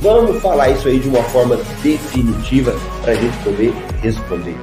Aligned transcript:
Vamos 0.00 0.40
falar 0.40 0.70
isso 0.70 0.88
aí 0.88 0.98
de 0.98 1.10
uma 1.10 1.22
forma 1.24 1.56
definitiva 1.82 2.72
para 3.02 3.12
a 3.12 3.14
gente 3.14 3.36
poder 3.44 3.70
responder. 4.00 4.56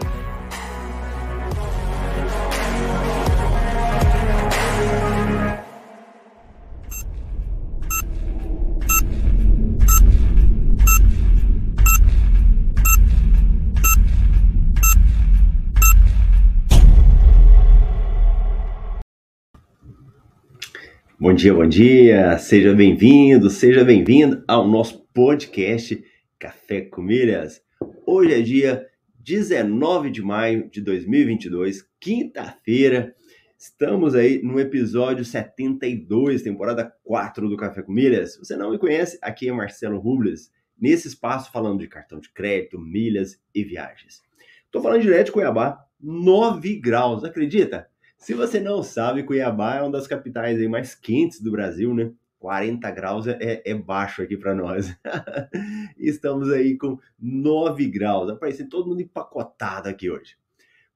Bom 21.20 21.34
dia, 21.34 21.54
bom 21.54 21.68
dia, 21.68 22.38
seja 22.40 22.74
bem-vindo, 22.74 23.52
seja 23.52 23.84
bem-vindo 23.84 24.44
ao 24.48 24.68
nosso 24.68 25.07
podcast 25.18 26.06
Café 26.38 26.82
com 26.82 27.02
Milhas. 27.02 27.60
Hoje 28.06 28.36
é 28.36 28.40
dia 28.40 28.88
19 29.18 30.12
de 30.12 30.22
maio 30.22 30.70
de 30.70 30.80
2022, 30.80 31.84
quinta-feira. 32.00 33.16
Estamos 33.58 34.14
aí 34.14 34.40
no 34.44 34.60
episódio 34.60 35.26
72, 35.26 36.44
temporada 36.44 36.94
4 37.04 37.50
do 37.50 37.58
Café 37.58 37.82
com 37.82 37.92
Milhas. 37.92 38.34
Se 38.34 38.40
você 38.46 38.56
não 38.56 38.70
me 38.70 38.78
conhece, 38.78 39.18
aqui 39.20 39.50
é 39.50 39.52
Marcelo 39.52 39.98
Rubles, 39.98 40.52
nesse 40.80 41.08
espaço 41.08 41.52
falando 41.52 41.80
de 41.80 41.88
cartão 41.88 42.20
de 42.20 42.32
crédito, 42.32 42.78
milhas 42.78 43.42
e 43.56 43.64
viagens. 43.64 44.22
Estou 44.66 44.84
falando 44.84 45.02
direto 45.02 45.26
de 45.26 45.32
Cuiabá, 45.32 45.84
9 46.00 46.76
graus, 46.76 47.24
acredita? 47.24 47.88
Se 48.20 48.36
você 48.36 48.60
não 48.60 48.84
sabe, 48.84 49.24
Cuiabá 49.24 49.78
é 49.78 49.82
uma 49.82 49.94
das 49.94 50.06
capitais 50.06 50.62
mais 50.70 50.94
quentes 50.94 51.42
do 51.42 51.50
Brasil, 51.50 51.92
né? 51.92 52.12
40 52.40 52.92
graus 52.92 53.28
é, 53.28 53.62
é, 53.66 53.74
baixo 53.74 54.22
aqui 54.22 54.38
para 54.38 54.54
nós. 54.54 54.96
Estamos 55.98 56.52
aí 56.52 56.78
com 56.78 57.00
9 57.20 57.88
graus. 57.88 58.30
Aparecendo 58.30 58.70
todo 58.70 58.90
mundo 58.90 59.02
empacotado 59.02 59.90
aqui 59.90 60.10
hoje. 60.10 60.38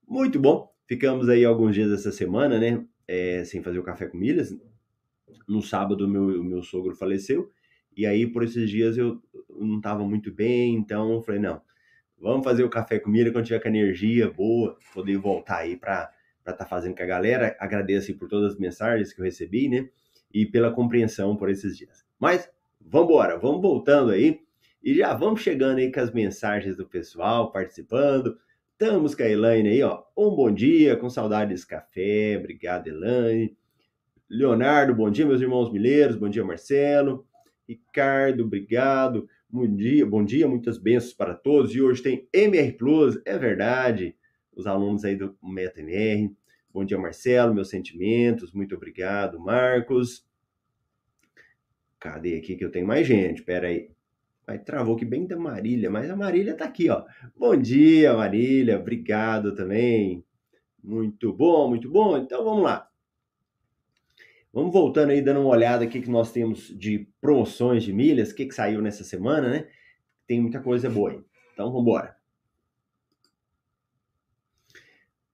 Muito 0.07 0.39
bom. 0.39 0.71
Ficamos 0.87 1.29
aí 1.29 1.43
alguns 1.45 1.73
dias 1.73 1.91
essa 1.91 2.11
semana, 2.11 2.59
né? 2.59 2.85
É, 3.07 3.43
sem 3.43 3.61
fazer 3.63 3.79
o 3.79 3.83
café 3.83 4.07
com 4.07 4.17
milhas. 4.17 4.55
No 5.47 5.61
sábado, 5.61 6.07
meu, 6.07 6.43
meu 6.43 6.61
sogro 6.61 6.95
faleceu. 6.95 7.49
E 7.95 8.05
aí, 8.05 8.27
por 8.27 8.43
esses 8.43 8.69
dias, 8.69 8.97
eu 8.97 9.21
não 9.49 9.77
estava 9.77 10.03
muito 10.05 10.31
bem. 10.31 10.75
Então, 10.75 11.11
eu 11.11 11.21
falei, 11.21 11.41
não, 11.41 11.61
vamos 12.19 12.43
fazer 12.43 12.63
o 12.63 12.69
café 12.69 12.99
com 12.99 13.09
milha 13.09 13.31
quando 13.31 13.45
tiver 13.45 13.59
com 13.59 13.67
energia 13.67 14.29
boa, 14.29 14.77
poder 14.93 15.17
voltar 15.17 15.57
aí 15.59 15.75
para 15.75 16.11
estar 16.39 16.53
tá 16.53 16.65
fazendo 16.65 16.95
com 16.95 17.03
a 17.03 17.07
galera. 17.07 17.55
Agradeço 17.59 18.13
por 18.15 18.29
todas 18.29 18.53
as 18.53 18.59
mensagens 18.59 19.11
que 19.11 19.19
eu 19.19 19.25
recebi, 19.25 19.67
né? 19.67 19.89
E 20.33 20.45
pela 20.45 20.71
compreensão 20.71 21.35
por 21.35 21.49
esses 21.49 21.77
dias. 21.77 22.05
Mas 22.19 22.49
vamos 22.79 23.09
embora, 23.09 23.37
vamos 23.37 23.61
voltando 23.61 24.11
aí 24.11 24.41
e 24.83 24.95
já 24.95 25.13
vamos 25.13 25.41
chegando 25.41 25.77
aí 25.77 25.91
com 25.91 25.99
as 25.99 26.11
mensagens 26.11 26.75
do 26.75 26.87
pessoal 26.87 27.51
participando. 27.51 28.37
Estamos 28.71 29.13
com 29.13 29.21
a 29.21 29.29
Elaine 29.29 29.69
aí, 29.69 29.83
ó. 29.83 30.03
Um 30.17 30.31
bom 30.35 30.51
dia, 30.51 30.95
com 30.95 31.09
saudades 31.09 31.63
café. 31.63 32.37
Obrigado, 32.39 32.87
Elaine. 32.87 33.55
Leonardo, 34.27 34.95
bom 34.95 35.11
dia, 35.11 35.25
meus 35.25 35.41
irmãos 35.41 35.71
mileiros. 35.71 36.15
Bom 36.15 36.29
dia, 36.29 36.43
Marcelo. 36.43 37.27
Ricardo, 37.67 38.43
obrigado. 38.43 39.27
Bom 39.47 39.67
dia, 39.67 40.05
bom 40.05 40.23
dia, 40.23 40.47
muitas 40.47 40.77
bênçãos 40.77 41.13
para 41.13 41.35
todos. 41.35 41.75
E 41.75 41.81
hoje 41.81 42.01
tem 42.01 42.27
MR 42.33 42.71
Plus, 42.71 43.21
é 43.25 43.37
verdade. 43.37 44.15
Os 44.55 44.65
alunos 44.65 45.05
aí 45.05 45.15
do 45.15 45.37
MetaMR. 45.43 46.31
Bom 46.73 46.85
dia, 46.85 46.97
Marcelo, 46.97 47.53
meus 47.53 47.69
sentimentos, 47.69 48.53
muito 48.53 48.73
obrigado, 48.75 49.37
Marcos. 49.37 50.25
Cadê 51.99 52.37
aqui 52.37 52.55
que 52.55 52.63
eu 52.63 52.71
tenho 52.71 52.87
mais 52.87 53.05
gente? 53.05 53.43
Pera 53.43 53.67
aí. 53.67 53.91
Vai, 54.47 54.57
travou 54.57 54.95
aqui 54.95 55.03
bem 55.03 55.27
da 55.27 55.35
Marília, 55.35 55.91
mas 55.91 56.09
a 56.09 56.15
Marília 56.15 56.55
tá 56.55 56.63
aqui, 56.63 56.89
ó. 56.89 57.03
Bom 57.35 57.57
dia, 57.57 58.13
Marília, 58.13 58.79
obrigado 58.79 59.53
também. 59.53 60.23
Muito 60.81 61.33
bom, 61.33 61.67
muito 61.67 61.91
bom. 61.91 62.15
Então 62.15 62.41
vamos 62.45 62.63
lá. 62.63 62.89
Vamos 64.53 64.71
voltando 64.71 65.09
aí, 65.09 65.21
dando 65.21 65.41
uma 65.41 65.49
olhada 65.49 65.83
aqui 65.83 65.99
que 66.01 66.09
nós 66.09 66.31
temos 66.31 66.67
de 66.77 67.05
promoções 67.19 67.83
de 67.83 67.91
milhas, 67.91 68.31
o 68.31 68.35
que, 68.35 68.45
que 68.45 68.55
saiu 68.55 68.81
nessa 68.81 69.03
semana, 69.03 69.49
né? 69.49 69.67
Tem 70.25 70.39
muita 70.39 70.61
coisa 70.61 70.89
boa 70.89 71.11
aí. 71.11 71.21
Então 71.53 71.67
vamos 71.67 71.81
embora. 71.81 72.20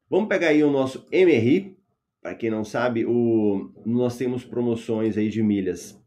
Vamos 0.10 0.30
pegar 0.30 0.50
aí 0.50 0.64
o 0.64 0.72
nosso 0.72 1.06
MRI. 1.12 1.76
Para 2.22 2.34
quem 2.34 2.50
não 2.50 2.64
sabe, 2.64 3.06
o, 3.06 3.72
nós 3.86 4.18
temos 4.18 4.46
promoções 4.46 5.18
aí 5.18 5.28
de 5.30 5.44
milhas. 5.44 6.02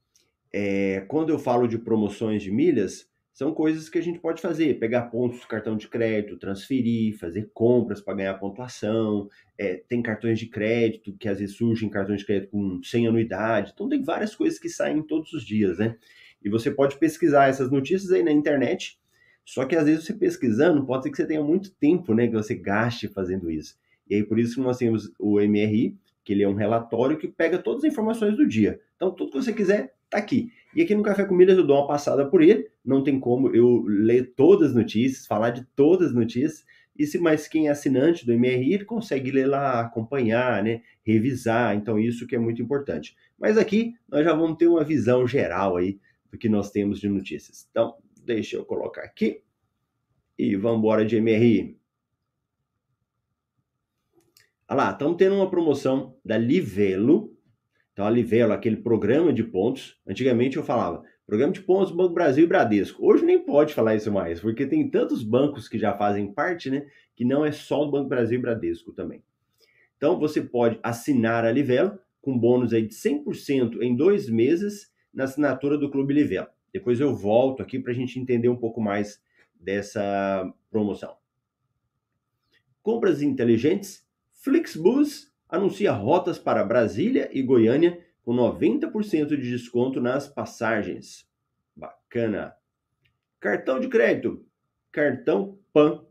É, 0.52 1.04
quando 1.06 1.28
eu 1.28 1.38
falo 1.38 1.66
de 1.68 1.78
promoções 1.78 2.42
de 2.42 2.50
milhas, 2.50 3.08
são 3.30 3.52
coisas 3.52 3.90
que 3.90 3.98
a 3.98 4.02
gente 4.02 4.18
pode 4.18 4.40
fazer: 4.40 4.78
pegar 4.78 5.02
pontos 5.02 5.40
do 5.40 5.46
cartão 5.46 5.76
de 5.76 5.86
crédito, 5.86 6.38
transferir, 6.38 7.18
fazer 7.18 7.50
compras 7.52 8.00
para 8.00 8.14
ganhar 8.14 8.34
pontuação. 8.34 9.28
É, 9.58 9.82
tem 9.86 10.02
cartões 10.02 10.38
de 10.38 10.46
crédito 10.46 11.14
que 11.18 11.28
às 11.28 11.38
vezes 11.38 11.56
surgem 11.56 11.90
cartões 11.90 12.20
de 12.20 12.26
crédito 12.26 12.50
com 12.50 12.82
100 12.82 13.08
anuidade. 13.08 13.72
Então, 13.74 13.86
tem 13.86 14.02
várias 14.02 14.34
coisas 14.34 14.58
que 14.58 14.68
saem 14.70 15.02
todos 15.02 15.34
os 15.34 15.44
dias, 15.44 15.78
né? 15.78 15.96
E 16.42 16.48
você 16.48 16.70
pode 16.70 16.98
pesquisar 16.98 17.48
essas 17.48 17.70
notícias 17.70 18.10
aí 18.12 18.22
na 18.22 18.32
internet. 18.32 18.98
Só 19.44 19.66
que 19.66 19.76
às 19.76 19.84
vezes 19.84 20.04
você 20.04 20.14
pesquisando, 20.14 20.86
pode 20.86 21.02
ser 21.02 21.10
que 21.10 21.16
você 21.18 21.26
tenha 21.26 21.42
muito 21.42 21.70
tempo, 21.72 22.14
né? 22.14 22.26
Que 22.26 22.34
você 22.34 22.54
gaste 22.54 23.08
fazendo 23.08 23.50
isso. 23.50 23.78
E 24.10 24.16
aí 24.16 24.24
por 24.24 24.38
isso 24.38 24.60
nós 24.60 24.76
temos 24.76 25.12
o 25.18 25.40
MRI, 25.40 25.96
que 26.24 26.32
ele 26.32 26.42
é 26.42 26.48
um 26.48 26.54
relatório 26.54 27.16
que 27.16 27.28
pega 27.28 27.58
todas 27.58 27.84
as 27.84 27.90
informações 27.90 28.36
do 28.36 28.46
dia. 28.46 28.80
Então 28.96 29.10
tudo 29.10 29.30
que 29.30 29.42
você 29.42 29.52
quiser 29.52 29.94
tá 30.10 30.18
aqui. 30.18 30.52
E 30.74 30.82
aqui 30.82 30.94
no 30.94 31.02
Café 31.02 31.24
com 31.24 31.40
eu 31.40 31.66
dou 31.66 31.78
uma 31.78 31.86
passada 31.86 32.28
por 32.28 32.42
ele, 32.42 32.68
não 32.84 33.02
tem 33.02 33.18
como 33.18 33.54
eu 33.54 33.84
ler 33.86 34.34
todas 34.36 34.70
as 34.70 34.74
notícias, 34.74 35.26
falar 35.26 35.50
de 35.50 35.64
todas 35.74 36.08
as 36.08 36.14
notícias, 36.14 36.64
e 36.98 37.06
se 37.06 37.18
mais 37.18 37.48
quem 37.48 37.68
é 37.68 37.70
assinante 37.70 38.26
do 38.26 38.36
MRI, 38.36 38.74
ele 38.74 38.84
consegue 38.84 39.30
ler 39.30 39.46
lá, 39.46 39.80
acompanhar, 39.80 40.62
né, 40.62 40.82
revisar, 41.02 41.74
então 41.74 41.98
isso 41.98 42.26
que 42.26 42.36
é 42.36 42.38
muito 42.38 42.60
importante. 42.60 43.16
Mas 43.38 43.56
aqui 43.56 43.94
nós 44.08 44.22
já 44.22 44.34
vamos 44.34 44.58
ter 44.58 44.66
uma 44.66 44.84
visão 44.84 45.26
geral 45.26 45.76
aí 45.76 45.98
do 46.30 46.36
que 46.36 46.48
nós 46.48 46.70
temos 46.70 47.00
de 47.00 47.08
notícias. 47.08 47.66
Então, 47.70 47.94
deixa 48.22 48.56
eu 48.56 48.64
colocar 48.64 49.02
aqui 49.02 49.42
e 50.38 50.56
vamos 50.56 50.78
embora 50.78 51.04
de 51.04 51.18
MRI. 51.20 51.79
Olha 54.70 54.84
lá, 54.84 54.90
estamos 54.92 55.16
tendo 55.16 55.34
uma 55.34 55.50
promoção 55.50 56.16
da 56.24 56.38
Livelo. 56.38 57.36
Então, 57.92 58.06
a 58.06 58.10
Livelo, 58.10 58.52
aquele 58.52 58.76
programa 58.76 59.32
de 59.32 59.42
pontos. 59.42 59.98
Antigamente 60.06 60.58
eu 60.58 60.62
falava, 60.62 61.02
programa 61.26 61.52
de 61.52 61.60
pontos 61.60 61.90
Banco 61.90 62.14
Brasil 62.14 62.44
e 62.44 62.46
Bradesco. 62.46 63.04
Hoje 63.04 63.24
nem 63.24 63.44
pode 63.44 63.74
falar 63.74 63.96
isso 63.96 64.12
mais, 64.12 64.38
porque 64.38 64.64
tem 64.64 64.88
tantos 64.88 65.24
bancos 65.24 65.66
que 65.66 65.76
já 65.76 65.98
fazem 65.98 66.32
parte, 66.32 66.70
né? 66.70 66.86
Que 67.16 67.24
não 67.24 67.44
é 67.44 67.50
só 67.50 67.82
o 67.82 67.90
Banco 67.90 68.08
Brasil 68.08 68.38
e 68.38 68.42
Bradesco 68.42 68.92
também. 68.92 69.24
Então, 69.96 70.20
você 70.20 70.40
pode 70.40 70.78
assinar 70.84 71.44
a 71.44 71.50
Livelo 71.50 71.98
com 72.22 72.38
bônus 72.38 72.72
aí 72.72 72.86
de 72.86 72.94
100% 72.94 73.82
em 73.82 73.96
dois 73.96 74.30
meses 74.30 74.92
na 75.12 75.24
assinatura 75.24 75.76
do 75.76 75.90
Clube 75.90 76.14
Livelo. 76.14 76.46
Depois 76.72 77.00
eu 77.00 77.12
volto 77.12 77.60
aqui 77.60 77.80
para 77.80 77.90
a 77.90 77.94
gente 77.94 78.20
entender 78.20 78.48
um 78.48 78.56
pouco 78.56 78.80
mais 78.80 79.20
dessa 79.52 80.48
promoção. 80.70 81.16
Compras 82.80 83.20
inteligentes 83.20 84.08
Flixbus 84.42 85.30
anuncia 85.46 85.92
rotas 85.92 86.38
para 86.38 86.64
Brasília 86.64 87.28
e 87.30 87.42
Goiânia 87.42 88.02
com 88.22 88.34
90% 88.34 89.28
de 89.28 89.36
desconto 89.36 90.00
nas 90.00 90.28
passagens. 90.28 91.28
Bacana. 91.76 92.54
Cartão 93.38 93.78
de 93.78 93.88
crédito. 93.88 94.42
Cartão 94.90 95.58
PAN. 95.74 96.06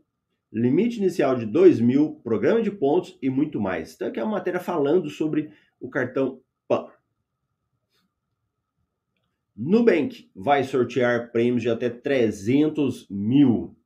Limite 0.52 0.98
inicial 0.98 1.36
de 1.36 1.44
2 1.44 1.80
mil, 1.80 2.20
programa 2.22 2.62
de 2.62 2.70
pontos 2.70 3.18
e 3.20 3.28
muito 3.28 3.60
mais. 3.60 3.94
Então 3.94 4.06
aqui 4.06 4.20
é 4.20 4.22
uma 4.22 4.32
matéria 4.32 4.60
falando 4.60 5.10
sobre 5.10 5.52
o 5.80 5.90
cartão 5.90 6.40
PAN. 6.68 6.86
Nubank 9.56 10.30
vai 10.36 10.62
sortear 10.62 11.32
prêmios 11.32 11.62
de 11.62 11.68
até 11.68 11.90
300 11.90 13.08
mil. 13.10 13.76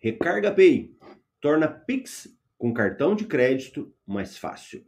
Recarga 0.00 0.52
Pay 0.52 0.97
torna 1.40 1.68
Pix 1.68 2.36
com 2.56 2.74
cartão 2.74 3.14
de 3.14 3.26
crédito 3.26 3.94
mais 4.06 4.36
fácil. 4.36 4.84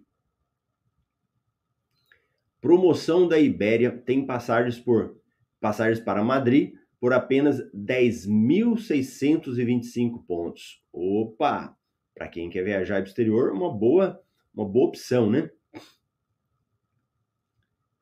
Promoção 2.61 3.27
da 3.27 3.39
Ibéria 3.39 3.91
tem 3.91 4.27
passagens 4.27 4.79
por 4.79 5.19
passagens 5.61 6.01
para 6.01 6.23
Madrid 6.23 6.75
por 7.01 7.13
apenas 7.15 7.59
10.625 7.73 10.25
pontos. 10.27 10.85
Opa! 10.93 11.75
Para 12.15 12.29
quem 12.29 12.51
quer 12.51 12.63
viajar 12.63 12.97
para 12.97 13.05
o 13.05 13.09
exterior, 13.09 13.51
uma 13.53 13.73
boa, 13.73 14.23
uma 14.53 14.69
boa 14.69 14.89
opção, 14.89 15.31
né? 15.31 15.51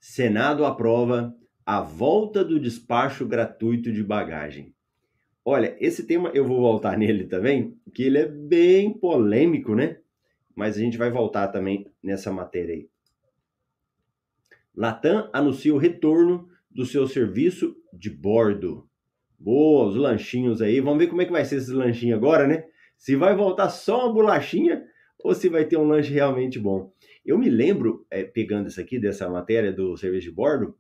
Senado 0.00 0.64
aprova 0.64 1.32
a 1.64 1.80
volta 1.80 2.44
do 2.44 2.58
despacho 2.58 3.24
gratuito 3.26 3.92
de 3.92 4.02
bagagem. 4.02 4.74
Olha, 5.50 5.74
esse 5.80 6.06
tema 6.06 6.30
eu 6.34 6.44
vou 6.44 6.60
voltar 6.60 6.94
nele 6.98 7.24
também, 7.24 7.74
que 7.94 8.02
ele 8.02 8.18
é 8.18 8.26
bem 8.26 8.92
polêmico, 8.92 9.74
né? 9.74 9.96
Mas 10.54 10.76
a 10.76 10.80
gente 10.80 10.98
vai 10.98 11.10
voltar 11.10 11.48
também 11.48 11.90
nessa 12.02 12.30
matéria 12.30 12.74
aí. 12.74 12.86
Latam 14.76 15.30
anuncia 15.32 15.74
o 15.74 15.78
retorno 15.78 16.50
do 16.70 16.84
seu 16.84 17.06
serviço 17.06 17.74
de 17.90 18.10
bordo. 18.10 18.86
Boa, 19.38 19.86
os 19.86 19.96
lanchinhos 19.96 20.60
aí. 20.60 20.82
Vamos 20.82 20.98
ver 20.98 21.06
como 21.06 21.22
é 21.22 21.24
que 21.24 21.32
vai 21.32 21.46
ser 21.46 21.56
esse 21.56 21.72
lanchinho 21.72 22.14
agora, 22.14 22.46
né? 22.46 22.66
Se 22.98 23.16
vai 23.16 23.34
voltar 23.34 23.70
só 23.70 24.04
uma 24.04 24.12
bolachinha 24.12 24.84
ou 25.18 25.34
se 25.34 25.48
vai 25.48 25.64
ter 25.64 25.78
um 25.78 25.88
lanche 25.88 26.12
realmente 26.12 26.58
bom. 26.58 26.92
Eu 27.24 27.38
me 27.38 27.48
lembro, 27.48 28.06
é, 28.10 28.22
pegando 28.22 28.68
isso 28.68 28.82
aqui, 28.82 28.98
dessa 28.98 29.30
matéria 29.30 29.72
do 29.72 29.96
serviço 29.96 30.28
de 30.28 30.34
bordo, 30.34 30.76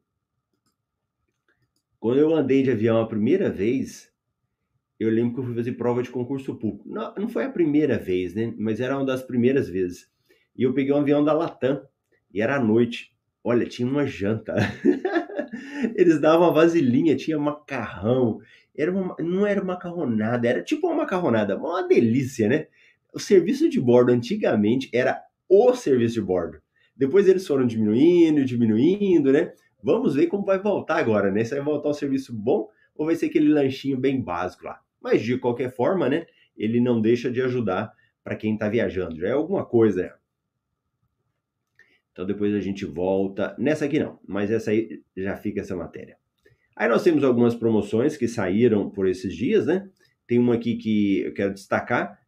quando 1.98 2.20
eu 2.20 2.34
andei 2.34 2.62
de 2.62 2.70
avião 2.70 3.00
a 3.00 3.08
primeira 3.08 3.48
vez, 3.48 4.12
eu 4.98 5.10
lembro 5.10 5.34
que 5.34 5.40
eu 5.40 5.44
fui 5.44 5.54
fazer 5.54 5.72
prova 5.72 6.02
de 6.02 6.10
concurso 6.10 6.54
público. 6.56 6.88
Não, 6.88 7.14
não 7.14 7.28
foi 7.28 7.44
a 7.44 7.50
primeira 7.50 7.98
vez, 7.98 8.34
né? 8.34 8.52
Mas 8.58 8.80
era 8.80 8.96
uma 8.96 9.04
das 9.04 9.22
primeiras 9.22 9.68
vezes. 9.68 10.10
E 10.56 10.64
eu 10.64 10.74
peguei 10.74 10.92
um 10.92 10.98
avião 10.98 11.24
da 11.24 11.32
Latam, 11.32 11.80
e 12.32 12.42
era 12.42 12.56
à 12.56 12.60
noite. 12.60 13.14
Olha, 13.42 13.66
tinha 13.66 13.88
uma 13.88 14.06
janta. 14.06 14.54
Eles 15.96 16.20
davam 16.20 16.52
vasilhinha, 16.52 17.16
tinha 17.16 17.38
macarrão. 17.38 18.40
Era 18.76 18.92
uma, 18.92 19.16
não 19.20 19.46
era 19.46 19.62
macarronada, 19.62 20.48
era 20.48 20.62
tipo 20.62 20.86
uma 20.88 20.96
macarronada, 20.96 21.56
uma 21.56 21.86
delícia, 21.86 22.48
né? 22.48 22.66
O 23.14 23.18
serviço 23.18 23.68
de 23.68 23.80
bordo 23.80 24.12
antigamente 24.12 24.90
era 24.92 25.22
o 25.48 25.74
serviço 25.74 26.14
de 26.14 26.20
bordo. 26.20 26.60
Depois 26.96 27.28
eles 27.28 27.46
foram 27.46 27.66
diminuindo, 27.66 28.44
diminuindo, 28.44 29.32
né? 29.32 29.52
Vamos 29.82 30.14
ver 30.16 30.26
como 30.26 30.44
vai 30.44 30.58
voltar 30.58 30.96
agora, 30.98 31.30
né? 31.30 31.44
Se 31.44 31.54
vai 31.54 31.64
voltar 31.64 31.88
um 31.88 31.94
serviço 31.94 32.34
bom 32.34 32.68
ou 32.96 33.06
vai 33.06 33.14
ser 33.14 33.26
aquele 33.26 33.48
lanchinho 33.48 33.96
bem 33.96 34.20
básico 34.20 34.64
lá. 34.64 34.80
Mas 35.00 35.22
de 35.22 35.38
qualquer 35.38 35.74
forma, 35.74 36.08
né? 36.08 36.26
Ele 36.56 36.80
não 36.80 37.00
deixa 37.00 37.30
de 37.30 37.40
ajudar 37.40 37.92
para 38.24 38.36
quem 38.36 38.54
está 38.54 38.68
viajando. 38.68 39.18
Já 39.18 39.28
é 39.28 39.32
alguma 39.32 39.64
coisa. 39.64 40.14
Então 42.12 42.26
depois 42.26 42.54
a 42.54 42.60
gente 42.60 42.84
volta. 42.84 43.54
Nessa 43.58 43.84
aqui 43.84 43.98
não, 43.98 44.18
mas 44.26 44.50
essa 44.50 44.70
aí 44.70 45.02
já 45.16 45.36
fica 45.36 45.60
essa 45.60 45.76
matéria. 45.76 46.16
Aí 46.74 46.88
nós 46.88 47.02
temos 47.02 47.24
algumas 47.24 47.54
promoções 47.54 48.16
que 48.16 48.28
saíram 48.28 48.88
por 48.90 49.08
esses 49.08 49.34
dias, 49.34 49.66
né? 49.66 49.88
Tem 50.26 50.38
uma 50.38 50.54
aqui 50.54 50.76
que 50.76 51.22
eu 51.22 51.32
quero 51.32 51.54
destacar, 51.54 52.20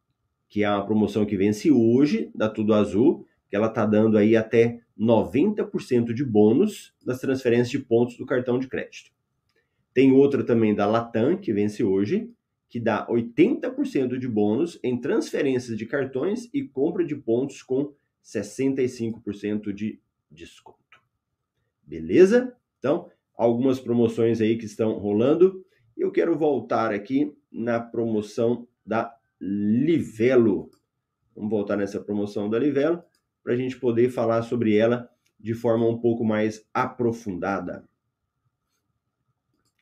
que 0.49 0.63
é 0.63 0.69
uma 0.69 0.85
promoção 0.85 1.25
que 1.25 1.37
vence 1.37 1.71
hoje, 1.71 2.31
da 2.33 2.49
Tudo 2.49 2.73
Azul, 2.73 3.25
que 3.49 3.55
ela 3.55 3.67
está 3.67 3.85
dando 3.85 4.17
aí 4.17 4.35
até 4.35 4.79
90% 4.99 6.13
de 6.13 6.25
bônus 6.25 6.93
das 7.05 7.19
transferências 7.19 7.69
de 7.69 7.79
pontos 7.79 8.17
do 8.17 8.25
cartão 8.25 8.57
de 8.57 8.67
crédito. 8.67 9.11
Tem 9.93 10.11
outra 10.11 10.43
também 10.43 10.73
da 10.73 10.85
Latam, 10.85 11.37
que 11.37 11.51
vence 11.51 11.83
hoje, 11.83 12.29
que 12.71 12.79
dá 12.79 13.05
80% 13.07 14.17
de 14.17 14.29
bônus 14.29 14.79
em 14.81 14.99
transferências 14.99 15.77
de 15.77 15.85
cartões 15.85 16.49
e 16.53 16.63
compra 16.63 17.03
de 17.03 17.17
pontos 17.17 17.61
com 17.61 17.93
65% 18.23 19.73
de 19.73 19.99
desconto. 20.31 21.03
Beleza? 21.83 22.55
Então, 22.79 23.11
algumas 23.35 23.77
promoções 23.77 24.39
aí 24.39 24.57
que 24.57 24.63
estão 24.63 24.93
rolando. 24.93 25.65
Eu 25.97 26.13
quero 26.13 26.37
voltar 26.37 26.93
aqui 26.93 27.35
na 27.51 27.77
promoção 27.77 28.65
da 28.85 29.13
Livelo. 29.37 30.71
Vamos 31.35 31.49
voltar 31.49 31.75
nessa 31.75 31.99
promoção 31.99 32.49
da 32.49 32.57
Livelo 32.57 33.03
para 33.43 33.51
a 33.51 33.57
gente 33.57 33.77
poder 33.77 34.09
falar 34.09 34.43
sobre 34.43 34.77
ela 34.77 35.09
de 35.37 35.53
forma 35.53 35.85
um 35.85 35.99
pouco 35.99 36.23
mais 36.23 36.65
aprofundada. 36.73 37.85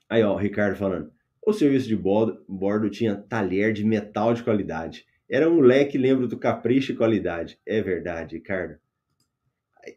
Aí, 0.10 0.24
ó, 0.24 0.34
o 0.34 0.38
Ricardo 0.38 0.76
falando. 0.76 1.19
O 1.46 1.54
serviço 1.54 1.88
de 1.88 1.96
bordo, 1.96 2.44
bordo 2.48 2.90
tinha 2.90 3.16
talher 3.16 3.74
de 3.74 3.84
metal 3.84 4.34
de 4.34 4.44
qualidade. 4.44 5.06
Era 5.30 5.50
um 5.50 5.56
moleque, 5.56 5.98
lembro 5.98 6.28
do 6.28 6.38
capricho 6.38 6.92
e 6.92 6.96
qualidade. 6.96 7.60
É 7.66 7.82
verdade, 7.82 8.36
Ricardo. 8.36 8.78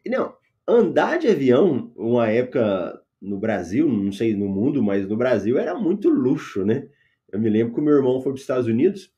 Não, 0.07 0.35
andar 0.67 1.19
de 1.19 1.29
avião, 1.29 1.93
uma 1.97 2.29
época 2.29 3.01
no 3.21 3.39
Brasil, 3.39 3.89
não 3.89 4.13
sei 4.13 4.35
no 4.35 4.49
mundo, 4.49 4.83
mas 4.83 5.09
no 5.09 5.17
Brasil 5.17 5.59
era 5.59 5.75
muito 5.75 6.09
luxo, 6.09 6.65
né? 6.65 6.89
Eu 7.31 7.41
me 7.41 7.49
lembro 7.49 7.75
que 7.75 7.81
o 7.81 7.83
meu 7.83 7.95
irmão 7.95 8.21
foi 8.21 8.33
para 8.33 8.37
os 8.37 8.41
Estados 8.43 8.67
Unidos, 8.67 9.13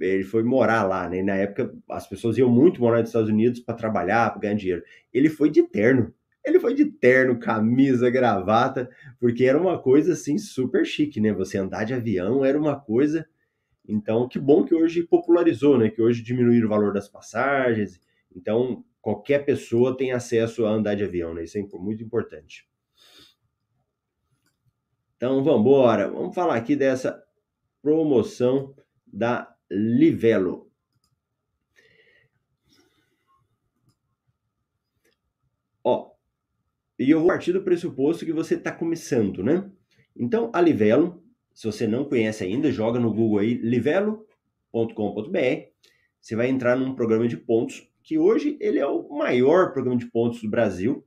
ele 0.00 0.22
foi 0.22 0.42
morar 0.42 0.84
lá, 0.84 1.08
né? 1.08 1.22
Na 1.22 1.34
época 1.34 1.74
as 1.90 2.08
pessoas 2.08 2.38
iam 2.38 2.48
muito 2.48 2.80
morar 2.80 3.00
nos 3.00 3.08
Estados 3.08 3.28
Unidos 3.28 3.60
para 3.60 3.74
trabalhar, 3.74 4.30
para 4.30 4.40
ganhar 4.40 4.54
dinheiro. 4.54 4.82
Ele 5.12 5.28
foi 5.28 5.50
de 5.50 5.62
terno. 5.64 6.14
Ele 6.48 6.60
foi 6.60 6.74
de 6.74 6.86
terno, 6.86 7.38
camisa, 7.38 8.10
gravata, 8.10 8.90
porque 9.20 9.44
era 9.44 9.60
uma 9.60 9.78
coisa 9.78 10.14
assim 10.14 10.38
super 10.38 10.84
chique, 10.84 11.20
né? 11.20 11.32
Você 11.32 11.58
andar 11.58 11.84
de 11.84 11.94
avião 11.94 12.44
era 12.44 12.58
uma 12.58 12.78
coisa. 12.78 13.28
Então, 13.86 14.28
que 14.28 14.38
bom 14.38 14.64
que 14.64 14.74
hoje 14.74 15.02
popularizou, 15.02 15.78
né? 15.78 15.90
Que 15.90 16.02
hoje 16.02 16.22
diminuíram 16.22 16.66
o 16.66 16.70
valor 16.70 16.92
das 16.92 17.08
passagens. 17.08 18.00
Então, 18.34 18.84
qualquer 19.00 19.44
pessoa 19.44 19.96
tem 19.96 20.12
acesso 20.12 20.66
a 20.66 20.70
andar 20.70 20.94
de 20.94 21.04
avião, 21.04 21.34
né? 21.34 21.44
Isso 21.44 21.58
é 21.58 21.62
muito 21.78 22.02
importante. 22.02 22.68
Então, 25.16 25.42
vamos 25.42 25.60
embora. 25.60 26.08
Vamos 26.10 26.34
falar 26.34 26.56
aqui 26.56 26.76
dessa 26.76 27.22
promoção 27.82 28.74
da 29.06 29.54
Livelo. 29.70 30.70
Ó, 35.82 36.12
e 36.98 37.10
eu 37.10 37.20
vou 37.20 37.28
partir 37.28 37.52
do 37.52 37.62
pressuposto 37.62 38.24
que 38.26 38.32
você 38.32 38.54
está 38.54 38.72
começando, 38.72 39.42
né? 39.42 39.70
Então, 40.16 40.50
a 40.52 40.60
Livelo, 40.60 41.22
se 41.54 41.66
você 41.66 41.86
não 41.86 42.04
conhece 42.04 42.42
ainda, 42.42 42.72
joga 42.72 42.98
no 42.98 43.12
Google 43.12 43.38
aí 43.38 43.54
livelo.com.br. 43.54 44.18
Você 46.20 46.34
vai 46.34 46.48
entrar 46.48 46.76
num 46.76 46.94
programa 46.94 47.28
de 47.28 47.36
pontos 47.36 47.88
que 48.02 48.18
hoje 48.18 48.56
ele 48.60 48.78
é 48.78 48.86
o 48.86 49.08
maior 49.10 49.72
programa 49.72 49.98
de 49.98 50.06
pontos 50.06 50.42
do 50.42 50.50
Brasil. 50.50 51.04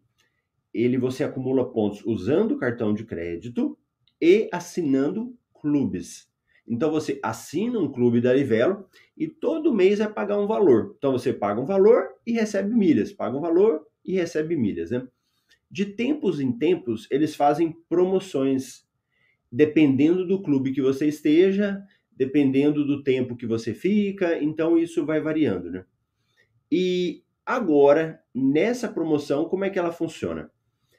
Ele 0.74 0.98
você 0.98 1.24
acumula 1.24 1.72
pontos 1.72 2.06
usando 2.06 2.58
cartão 2.58 2.94
de 2.94 3.04
crédito 3.04 3.78
e 4.22 4.48
assinando 4.52 5.36
clubes. 5.54 6.30
Então 6.68 6.90
você 6.90 7.20
assina 7.22 7.80
um 7.80 7.92
clube 7.92 8.22
da 8.22 8.34
Livelo 8.34 8.86
e 9.18 9.28
todo 9.28 9.74
mês 9.74 10.00
vai 10.00 10.12
pagar 10.12 10.38
um 10.38 10.48
valor. 10.48 10.96
Então 10.98 11.12
você 11.12 11.34
paga 11.34 11.60
um 11.60 11.66
valor 11.66 12.10
e 12.26 12.32
recebe 12.32 12.74
milhas, 12.74 13.12
paga 13.12 13.38
um 13.38 13.42
valor 13.42 13.86
e 14.06 14.14
recebe 14.14 14.56
milhas, 14.56 14.92
né? 14.92 15.06
De 15.72 15.86
tempos 15.86 16.42
em 16.42 16.52
tempos, 16.52 17.08
eles 17.10 17.34
fazem 17.34 17.74
promoções, 17.88 18.86
dependendo 19.50 20.28
do 20.28 20.42
clube 20.44 20.74
que 20.74 20.82
você 20.82 21.08
esteja, 21.08 21.82
dependendo 22.12 22.86
do 22.86 23.02
tempo 23.02 23.38
que 23.38 23.48
você 23.48 23.74
fica, 23.74 24.38
então 24.44 24.78
isso 24.78 25.06
vai 25.06 25.22
variando, 25.22 25.72
né? 25.72 25.86
E 26.70 27.24
agora, 27.46 28.22
nessa 28.36 28.92
promoção, 28.92 29.46
como 29.46 29.64
é 29.64 29.70
que 29.70 29.80
ela 29.80 29.94
funciona? 29.94 30.52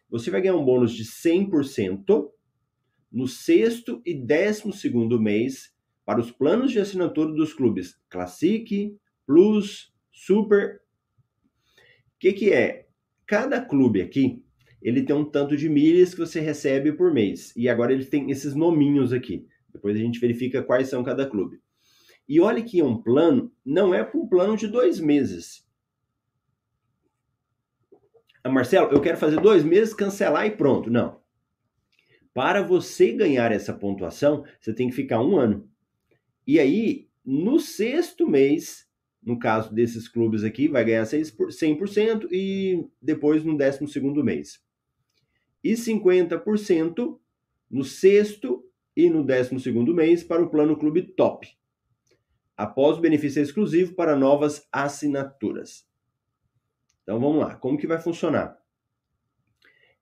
Você 0.08 0.30
vai 0.30 0.40
ganhar 0.40 0.56
um 0.56 0.64
bônus 0.64 0.94
de 0.94 1.04
100% 1.04 2.30
no 3.10 3.28
sexto 3.28 4.00
e 4.06 4.14
décimo 4.14 4.72
segundo 4.72 5.20
mês 5.20 5.74
para 6.04 6.18
os 6.18 6.30
planos 6.30 6.72
de 6.72 6.80
assinatura 6.80 7.30
dos 7.32 7.52
clubes 7.52 8.00
Classic, 8.08 8.96
Plus, 9.26 9.92
Super. 10.10 10.80
O 11.76 12.18
que, 12.18 12.32
que 12.32 12.52
é? 12.52 12.88
Cada 13.26 13.60
clube 13.60 14.00
aqui 14.00 14.42
ele 14.82 15.02
tem 15.02 15.14
um 15.14 15.24
tanto 15.24 15.56
de 15.56 15.68
milhas 15.68 16.12
que 16.12 16.20
você 16.20 16.40
recebe 16.40 16.92
por 16.92 17.14
mês. 17.14 17.52
E 17.56 17.68
agora 17.68 17.92
ele 17.92 18.04
tem 18.04 18.30
esses 18.30 18.54
nominhos 18.54 19.12
aqui. 19.12 19.46
Depois 19.72 19.96
a 19.96 20.00
gente 20.00 20.18
verifica 20.18 20.62
quais 20.62 20.88
são 20.88 21.04
cada 21.04 21.24
clube. 21.24 21.60
E 22.28 22.40
olha 22.40 22.62
que 22.62 22.82
um 22.82 23.00
plano 23.00 23.52
não 23.64 23.94
é 23.94 24.02
para 24.02 24.18
um 24.18 24.26
plano 24.26 24.56
de 24.56 24.66
dois 24.66 24.98
meses. 24.98 25.64
Ah, 28.42 28.50
Marcelo, 28.50 28.90
eu 28.90 29.00
quero 29.00 29.16
fazer 29.16 29.40
dois 29.40 29.62
meses, 29.62 29.94
cancelar 29.94 30.46
e 30.46 30.50
pronto. 30.50 30.90
Não. 30.90 31.20
Para 32.34 32.62
você 32.62 33.12
ganhar 33.12 33.52
essa 33.52 33.72
pontuação, 33.72 34.44
você 34.60 34.72
tem 34.72 34.88
que 34.88 34.96
ficar 34.96 35.22
um 35.22 35.36
ano. 35.36 35.68
E 36.44 36.58
aí, 36.58 37.08
no 37.24 37.60
sexto 37.60 38.26
mês, 38.28 38.88
no 39.22 39.38
caso 39.38 39.72
desses 39.72 40.08
clubes 40.08 40.42
aqui, 40.42 40.66
vai 40.66 40.84
ganhar 40.84 41.04
100% 41.04 42.26
e 42.32 42.84
depois 43.00 43.44
no 43.44 43.56
décimo 43.56 43.86
segundo 43.86 44.24
mês 44.24 44.60
e 45.62 45.72
50% 45.72 47.18
no 47.70 47.84
sexto 47.84 48.64
e 48.96 49.08
no 49.08 49.24
décimo 49.24 49.58
segundo 49.58 49.94
mês 49.94 50.22
para 50.22 50.42
o 50.42 50.50
plano 50.50 50.76
Clube 50.76 51.02
Top, 51.02 51.48
após 52.56 52.98
o 52.98 53.00
benefício 53.00 53.42
exclusivo 53.42 53.94
para 53.94 54.16
novas 54.16 54.66
assinaturas. 54.70 55.86
Então 57.02 57.18
vamos 57.18 57.38
lá, 57.38 57.56
como 57.56 57.78
que 57.78 57.86
vai 57.86 57.98
funcionar? 57.98 58.58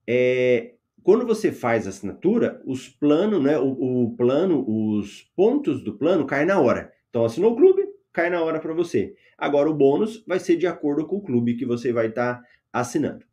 É, 0.06 0.74
quando 1.02 1.26
você 1.26 1.50
faz 1.50 1.86
a 1.86 1.90
assinatura, 1.90 2.60
os 2.66 2.88
planos, 2.88 3.42
né, 3.42 3.58
o, 3.58 4.04
o, 4.04 4.16
plano, 4.16 4.64
os 4.68 5.22
pontos 5.34 5.82
do 5.82 5.96
plano 5.96 6.26
caem 6.26 6.46
na 6.46 6.60
hora. 6.60 6.92
Então, 7.08 7.24
assinou 7.24 7.52
o 7.52 7.56
clube, 7.56 7.86
cai 8.12 8.28
na 8.28 8.42
hora 8.42 8.60
para 8.60 8.74
você. 8.74 9.14
Agora, 9.38 9.70
o 9.70 9.74
bônus 9.74 10.22
vai 10.26 10.38
ser 10.38 10.56
de 10.56 10.66
acordo 10.66 11.06
com 11.06 11.16
o 11.16 11.22
clube 11.22 11.56
que 11.56 11.64
você 11.64 11.92
vai 11.92 12.08
estar 12.08 12.40
tá 12.40 12.48
assinando. 12.72 13.24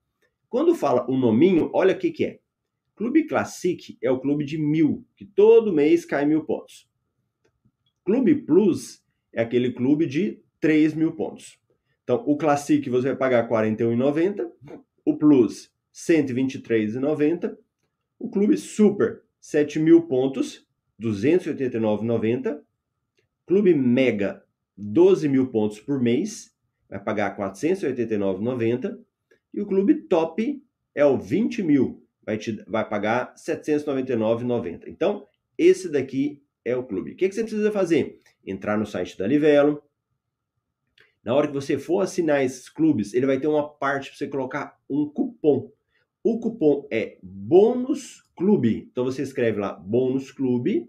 Quando 0.49 0.75
fala 0.75 1.09
o 1.09 1.17
nominho, 1.17 1.69
olha 1.73 1.93
o 1.93 1.97
que, 1.97 2.11
que 2.11 2.25
é. 2.25 2.39
Clube 2.95 3.27
Classic 3.27 3.97
é 4.01 4.09
o 4.09 4.19
clube 4.19 4.43
de 4.43 4.57
mil, 4.57 5.05
que 5.15 5.25
todo 5.25 5.73
mês 5.73 6.03
cai 6.03 6.25
mil 6.25 6.43
pontos. 6.43 6.89
Clube 8.03 8.33
Plus 8.43 9.03
é 9.33 9.41
aquele 9.41 9.71
clube 9.71 10.05
de 10.05 10.41
3 10.59 10.93
mil 10.93 11.11
pontos. 11.11 11.59
Então, 12.03 12.23
o 12.25 12.37
Classic 12.37 12.89
você 12.89 13.09
vai 13.09 13.17
pagar 13.17 13.43
R$ 13.43 13.49
41,90, 13.49 14.49
o 15.05 15.17
Plus 15.17 15.71
123,90. 15.93 17.55
O 18.19 18.29
Clube 18.29 18.57
Super, 18.57 19.23
7 19.39 19.79
mil 19.79 20.03
pontos, 20.03 20.65
289,90. 21.01 22.61
Clube 23.45 23.73
Mega, 23.73 24.43
12 24.75 25.27
mil 25.27 25.47
pontos 25.51 25.79
por 25.79 26.01
mês, 26.01 26.55
vai 26.89 26.99
pagar 26.99 27.37
489,90. 27.37 28.97
E 29.57 29.59
o 29.59 29.65
Clube 29.65 30.03
Top 30.03 30.63
é 30.93 31.03
o 31.03 31.17
20 31.17 31.63
mil, 31.63 32.05
vai, 32.23 32.37
te, 32.37 32.63
vai 32.67 32.87
pagar 32.87 33.33
799,90. 33.33 34.83
Então, 34.85 35.27
esse 35.57 35.89
daqui 35.89 36.43
é 36.63 36.75
o 36.75 36.83
clube. 36.83 37.13
O 37.13 37.15
que, 37.15 37.27
que 37.27 37.33
você 37.33 37.41
precisa 37.41 37.71
fazer? 37.71 38.19
Entrar 38.45 38.77
no 38.77 38.85
site 38.85 39.17
da 39.17 39.25
Livelo. 39.25 39.81
Na 41.23 41.33
hora 41.33 41.47
que 41.47 41.55
você 41.55 41.75
for 41.75 42.01
assinar 42.01 42.45
esses 42.45 42.69
clubes, 42.69 43.15
ele 43.15 43.25
vai 43.25 43.39
ter 43.39 43.47
uma 43.47 43.67
parte 43.67 44.09
para 44.09 44.17
você 44.19 44.27
colocar 44.27 44.79
um 44.87 45.09
cupom. 45.09 45.71
O 46.23 46.39
cupom 46.39 46.87
é 46.91 47.17
bônus 47.23 48.29
clube. 48.35 48.87
Então 48.91 49.05
você 49.05 49.23
escreve 49.23 49.59
lá 49.59 49.73
bônus 49.73 50.31
clube 50.31 50.87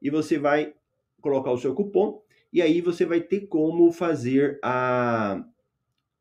e 0.00 0.08
você 0.08 0.38
vai 0.38 0.72
colocar 1.20 1.50
o 1.50 1.58
seu 1.58 1.74
cupom 1.74 2.22
e 2.50 2.62
aí 2.62 2.80
você 2.80 3.04
vai 3.04 3.20
ter 3.20 3.42
como 3.42 3.92
fazer 3.92 4.58
a, 4.62 5.44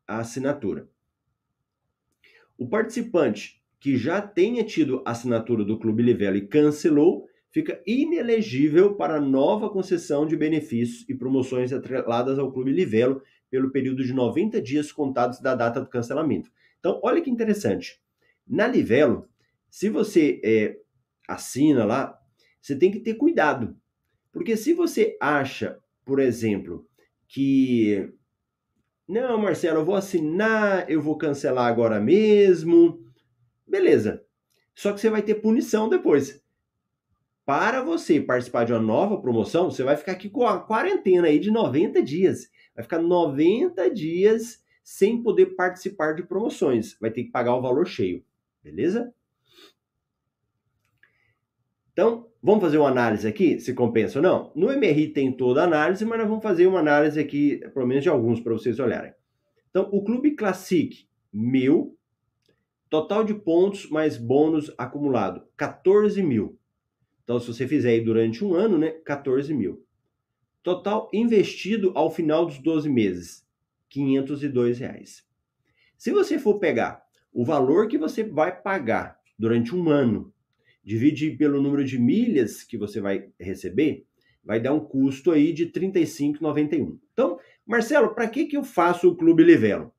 a 0.06 0.18
assinatura. 0.18 0.94
O 2.58 2.68
participante 2.68 3.62
que 3.80 3.98
já 3.98 4.20
tenha 4.22 4.64
tido 4.64 5.04
assinatura 5.06 5.64
do 5.64 5.78
Clube 5.78 6.02
Livelo 6.02 6.38
e 6.38 6.48
cancelou, 6.48 7.28
fica 7.52 7.82
inelegível 7.86 8.96
para 8.96 9.22
nova 9.22 9.70
concessão 9.70 10.26
de 10.26 10.36
benefícios 10.36 11.08
e 11.08 11.14
promoções 11.14 11.72
atreladas 11.72 12.40
ao 12.40 12.52
Clube 12.52 12.72
Livelo 12.72 13.22
pelo 13.50 13.70
período 13.70 14.04
de 14.04 14.12
90 14.12 14.62
dias 14.62 14.92
contados 14.92 15.40
da 15.40 15.54
data 15.54 15.80
do 15.80 15.88
cancelamento. 15.88 16.50
Então, 16.80 17.00
olha 17.04 17.22
que 17.22 17.30
interessante. 17.30 18.02
Na 18.48 18.68
Livelo, 18.68 19.30
se 19.70 19.88
você 19.90 20.42
é, 20.44 20.78
assina 21.28 21.86
lá, 21.86 22.20
você 22.62 22.76
tem 22.76 22.92
que 22.92 23.00
ter 23.00 23.14
cuidado. 23.14 23.78
Porque 24.32 24.58
se 24.58 24.74
você 24.74 25.16
acha, 25.22 25.78
por 26.04 26.20
exemplo, 26.20 26.88
que 27.28 28.12
não, 29.08 29.38
Marcelo, 29.38 29.80
eu 29.80 29.86
vou 29.86 29.96
assinar, 29.96 30.90
eu 30.90 31.02
vou 31.02 31.18
cancelar 31.18 31.68
agora 31.68 32.00
mesmo, 32.00 33.04
beleza. 33.68 34.24
Só 34.74 34.92
que 34.92 35.00
você 35.00 35.10
vai 35.10 35.22
ter 35.22 35.36
punição 35.36 35.88
depois. 35.88 36.44
Para 37.46 37.84
você 37.84 38.20
participar 38.20 38.66
de 38.66 38.74
uma 38.74 38.82
nova 38.82 39.22
promoção, 39.22 39.70
você 39.70 39.84
vai 39.84 39.96
ficar 39.96 40.14
aqui 40.14 40.30
com 40.30 40.48
a 40.48 40.60
quarentena 40.60 41.28
aí 41.28 41.38
de 41.38 41.52
90 41.52 42.02
dias. 42.02 42.50
Vai 42.74 42.84
ficar 42.84 43.00
90 43.00 43.90
dias 43.92 44.64
sem 44.84 45.22
poder 45.22 45.56
participar 45.56 46.14
de 46.14 46.24
promoções. 46.24 46.98
Vai 47.00 47.12
ter 47.12 47.24
que 47.24 47.32
pagar 47.32 47.56
o 47.56 47.62
valor 47.62 47.86
cheio. 47.88 48.26
Beleza? 48.64 49.14
Então, 51.96 52.28
vamos 52.44 52.62
fazer 52.62 52.78
uma 52.78 52.90
análise 52.90 53.26
aqui, 53.26 53.58
se 53.58 53.74
compensa 53.74 54.20
ou 54.20 54.24
não? 54.24 54.52
No 54.54 54.68
MRI 54.68 55.14
tem 55.14 55.32
toda 55.32 55.62
a 55.62 55.64
análise, 55.64 56.04
mas 56.04 56.20
nós 56.20 56.28
vamos 56.28 56.44
fazer 56.44 56.68
uma 56.68 56.82
análise 56.82 57.18
aqui, 57.18 57.62
pelo 57.74 57.88
menos 57.88 58.04
de 58.04 58.10
alguns, 58.10 58.42
para 58.42 58.52
vocês 58.52 58.82
olharem. 58.82 59.14
Então, 59.70 59.88
o 59.94 60.04
Clube 60.04 60.32
Classic, 60.32 61.08
mil. 61.32 61.98
Total 62.90 63.24
de 63.24 63.34
pontos 63.34 63.90
mais 63.90 64.18
bônus 64.18 64.74
acumulado, 64.78 65.48
14 65.56 66.22
mil. 66.22 66.60
Então, 67.24 67.40
se 67.40 67.48
você 67.48 67.66
fizer 67.66 67.92
aí 67.92 68.02
durante 68.02 68.44
um 68.44 68.54
ano, 68.54 68.78
né, 68.78 68.92
14 69.06 69.54
mil. 69.54 69.82
Total 70.62 71.10
investido 71.14 71.94
ao 71.96 72.12
final 72.12 72.46
dos 72.46 72.60
12 72.60 72.90
meses, 72.90 73.48
502 73.88 74.80
reais. 74.80 75.24
Se 75.98 76.12
você 76.12 76.38
for 76.38 76.60
pegar 76.60 77.06
o 77.32 77.46
valor 77.46 77.88
que 77.88 77.98
você 77.98 78.22
vai 78.22 78.54
pagar 78.54 79.18
durante 79.40 79.74
um 79.74 79.90
ano, 79.90 80.34
dividir 80.86 81.36
pelo 81.36 81.60
número 81.60 81.84
de 81.84 81.98
milhas 81.98 82.62
que 82.62 82.78
você 82.78 83.02
vai 83.02 83.28
receber, 83.40 84.06
vai 84.44 84.60
dar 84.60 84.72
um 84.72 84.80
custo 84.80 85.32
aí 85.32 85.52
de 85.52 85.64
R$ 85.64 85.72
35,91. 85.72 87.00
Então, 87.12 87.40
Marcelo, 87.66 88.14
para 88.14 88.30
que, 88.30 88.46
que 88.46 88.56
eu 88.56 88.64
faço 88.64 89.10
o 89.10 89.16
Clube 89.16 89.44
Livelo? 89.44 89.92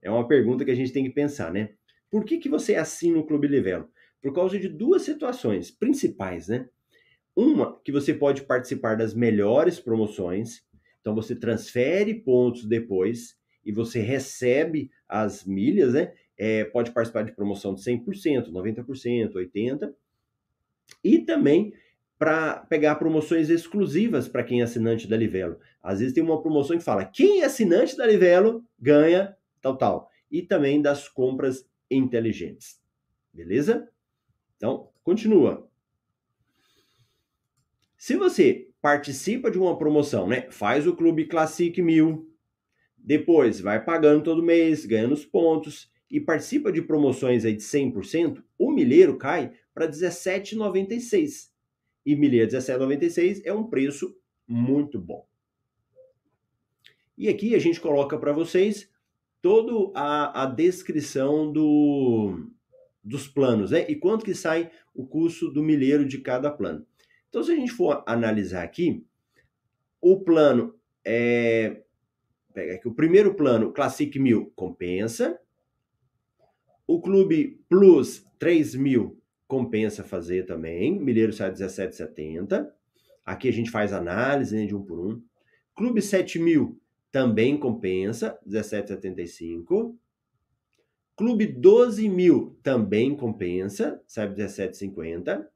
É 0.00 0.08
uma 0.08 0.26
pergunta 0.26 0.64
que 0.64 0.70
a 0.70 0.74
gente 0.74 0.92
tem 0.92 1.02
que 1.02 1.10
pensar, 1.10 1.52
né? 1.52 1.70
Por 2.08 2.24
que, 2.24 2.38
que 2.38 2.48
você 2.48 2.76
assina 2.76 3.18
o 3.18 3.26
Clube 3.26 3.48
Livelo? 3.48 3.90
Por 4.20 4.32
causa 4.32 4.56
de 4.56 4.68
duas 4.68 5.02
situações 5.02 5.72
principais, 5.72 6.46
né? 6.46 6.68
Uma, 7.34 7.80
que 7.82 7.90
você 7.90 8.14
pode 8.14 8.42
participar 8.42 8.96
das 8.96 9.14
melhores 9.14 9.80
promoções, 9.80 10.62
então 11.00 11.14
você 11.14 11.34
transfere 11.34 12.14
pontos 12.14 12.64
depois 12.66 13.36
e 13.64 13.72
você 13.72 14.00
recebe 14.00 14.90
as 15.08 15.44
milhas, 15.44 15.94
né? 15.94 16.12
É, 16.38 16.64
pode 16.64 16.90
participar 16.90 17.22
de 17.22 17.32
promoção 17.32 17.74
de 17.74 17.82
100%, 17.82 18.50
90%, 18.50 19.32
80%. 19.32 19.94
E 21.02 21.18
também 21.20 21.72
para 22.18 22.60
pegar 22.66 22.94
promoções 22.96 23.50
exclusivas 23.50 24.28
para 24.28 24.44
quem 24.44 24.60
é 24.60 24.64
assinante 24.64 25.08
da 25.08 25.16
Livelo. 25.16 25.58
Às 25.82 25.98
vezes 25.98 26.14
tem 26.14 26.22
uma 26.22 26.40
promoção 26.40 26.78
que 26.78 26.84
fala: 26.84 27.04
quem 27.04 27.42
é 27.42 27.44
assinante 27.44 27.96
da 27.96 28.06
Livelo 28.06 28.64
ganha 28.78 29.36
tal, 29.60 29.76
tal. 29.76 30.10
E 30.30 30.42
também 30.42 30.80
das 30.80 31.08
compras 31.08 31.68
inteligentes. 31.90 32.80
Beleza? 33.32 33.88
Então, 34.56 34.90
continua. 35.02 35.68
Se 37.96 38.16
você 38.16 38.68
participa 38.80 39.50
de 39.50 39.58
uma 39.58 39.78
promoção, 39.78 40.26
né? 40.26 40.50
Faz 40.50 40.86
o 40.86 40.96
Clube 40.96 41.26
Classic 41.26 41.80
1000, 41.80 42.28
depois 42.96 43.60
vai 43.60 43.84
pagando 43.84 44.24
todo 44.24 44.42
mês, 44.42 44.84
ganhando 44.84 45.12
os 45.12 45.24
pontos, 45.24 45.91
e 46.12 46.20
participa 46.20 46.70
de 46.70 46.82
promoções 46.82 47.42
aí 47.46 47.56
de 47.56 47.62
100%, 47.62 48.44
o 48.58 48.70
milheiro 48.70 49.16
cai 49.16 49.54
para 49.72 49.88
17,96. 49.88 51.50
E 52.04 52.14
milheiro 52.14 52.50
17,96 52.50 53.40
é 53.46 53.52
um 53.54 53.64
preço 53.64 54.14
muito 54.46 55.00
bom. 55.00 55.26
E 57.16 57.28
aqui 57.28 57.54
a 57.54 57.58
gente 57.58 57.80
coloca 57.80 58.18
para 58.18 58.32
vocês 58.32 58.90
toda 59.40 59.90
a, 59.98 60.42
a 60.42 60.46
descrição 60.46 61.50
do, 61.50 62.46
dos 63.02 63.26
planos, 63.26 63.70
né? 63.70 63.86
E 63.88 63.96
quanto 63.96 64.24
que 64.24 64.34
sai 64.34 64.70
o 64.94 65.06
custo 65.06 65.50
do 65.50 65.62
milheiro 65.62 66.06
de 66.06 66.18
cada 66.18 66.50
plano. 66.50 66.86
Então, 67.30 67.42
se 67.42 67.52
a 67.52 67.56
gente 67.56 67.72
for 67.72 68.04
analisar 68.06 68.62
aqui, 68.62 69.06
o 69.98 70.20
plano 70.20 70.74
é. 71.02 71.82
Pega 72.52 72.74
aqui, 72.74 72.86
o 72.86 72.94
primeiro 72.94 73.34
plano, 73.34 73.72
Classic 73.72 74.18
1000, 74.18 74.52
compensa. 74.54 75.40
O 76.92 77.00
Clube 77.00 77.58
Plus 77.70 78.22
3 78.38 78.74
mil 78.74 79.18
compensa 79.48 80.04
fazer 80.04 80.44
também. 80.44 81.00
Milheiro 81.00 81.32
sai 81.32 81.50
17,70. 81.50 82.70
Aqui 83.24 83.48
a 83.48 83.50
gente 83.50 83.70
faz 83.70 83.94
análise 83.94 84.54
né, 84.54 84.66
de 84.66 84.76
um 84.76 84.82
por 84.82 85.00
um. 85.00 85.22
Clube 85.74 86.02
7 86.02 86.38
mil 86.38 86.78
também 87.10 87.56
compensa, 87.56 88.38
17,75. 88.46 89.96
Clube 91.16 91.46
12 91.46 92.10
mil 92.10 92.58
também 92.62 93.16
compensa, 93.16 93.98
sai 94.06 94.28
17,50. 94.28 95.46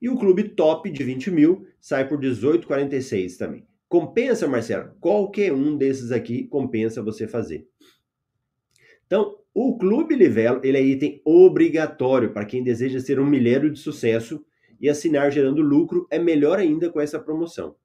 E 0.00 0.08
o 0.08 0.16
clube 0.16 0.50
top 0.50 0.88
de 0.88 1.02
20 1.02 1.28
mil 1.32 1.66
sai 1.80 2.06
por 2.06 2.20
18,46 2.20 3.36
também. 3.36 3.66
Compensa, 3.88 4.46
Marcelo? 4.46 4.94
Qualquer 5.00 5.52
um 5.52 5.76
desses 5.76 6.12
aqui 6.12 6.44
compensa 6.46 7.02
você 7.02 7.26
fazer. 7.26 7.68
Então, 9.12 9.36
o 9.52 9.76
Clube 9.76 10.16
Livelo 10.16 10.62
ele 10.64 10.78
é 10.78 10.80
item 10.80 11.20
obrigatório 11.22 12.32
para 12.32 12.46
quem 12.46 12.64
deseja 12.64 12.98
ser 12.98 13.20
um 13.20 13.26
milheiro 13.26 13.70
de 13.70 13.78
sucesso 13.78 14.42
e 14.80 14.88
assinar 14.88 15.30
gerando 15.30 15.60
lucro 15.60 16.06
é 16.10 16.18
melhor 16.18 16.58
ainda 16.58 16.88
com 16.88 16.98
essa 16.98 17.20
promoção. 17.20 17.76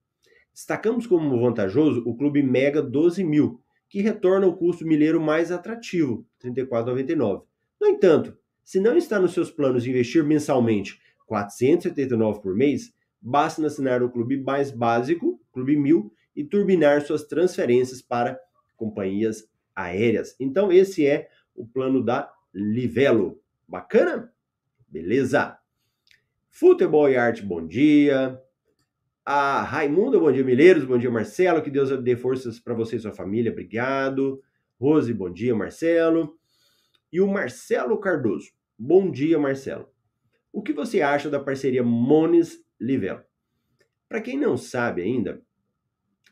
Destacamos 0.54 1.06
como 1.06 1.38
vantajoso 1.42 2.02
o 2.06 2.16
Clube 2.16 2.42
Mega 2.42 2.82
12 2.82 3.26
mil, 3.26 3.60
que 3.90 4.00
retorna 4.00 4.48
o 4.48 4.56
custo 4.56 4.88
milheiro 4.88 5.20
mais 5.20 5.52
atrativo, 5.52 6.26
R$ 6.42 6.50
34,99. 6.50 7.44
No 7.82 7.88
entanto, 7.88 8.38
se 8.64 8.80
não 8.80 8.96
está 8.96 9.20
nos 9.20 9.34
seus 9.34 9.52
planos 9.52 9.86
investir 9.86 10.24
mensalmente 10.24 10.94
R$ 10.94 11.26
479 11.26 12.40
por 12.42 12.56
mês, 12.56 12.94
basta 13.22 13.68
assinar 13.68 14.02
o 14.02 14.10
clube 14.10 14.38
mais 14.38 14.72
básico, 14.72 15.38
Clube 15.52 15.76
1000, 15.76 16.10
e 16.34 16.46
turbinar 16.46 17.02
suas 17.02 17.26
transferências 17.26 18.02
para 18.02 18.40
companhias 18.78 19.46
aéreas. 19.78 20.36
Então, 20.40 20.72
esse 20.72 21.06
é 21.06 21.30
o 21.56 21.66
plano 21.66 22.04
da 22.04 22.34
Livelo. 22.54 23.40
Bacana? 23.68 24.34
Beleza? 24.88 25.58
Futebol 26.50 27.08
e 27.08 27.16
arte, 27.16 27.46
bom 27.46 27.66
dia. 27.66 28.42
A 29.24 29.62
Raimunda, 29.62 30.20
bom 30.20 30.32
dia, 30.32 30.44
Milheiros, 30.44 30.84
bom 30.84 30.98
dia, 30.98 31.12
Marcelo. 31.12 31.62
Que 31.62 31.70
Deus 31.70 31.92
dê 32.02 32.16
forças 32.16 32.60
para 32.60 32.74
você 32.74 32.96
e 32.96 33.00
sua 33.00 33.12
família, 33.14 33.52
obrigado. 33.52 34.42
Rose, 34.80 35.14
bom 35.14 35.32
dia, 35.32 35.56
Marcelo. 35.56 36.36
E 37.12 37.22
o 37.22 37.28
Marcelo 37.28 38.00
Cardoso, 38.00 38.50
bom 38.78 39.12
dia, 39.12 39.38
Marcelo. 39.38 39.88
O 40.52 40.64
que 40.64 40.74
você 40.74 41.02
acha 41.02 41.30
da 41.30 41.40
parceria 41.40 41.84
Mones 41.84 42.58
Livelo? 42.80 43.22
Para 44.10 44.22
quem 44.22 44.40
não 44.40 44.58
sabe 44.58 45.04
ainda, 45.04 45.42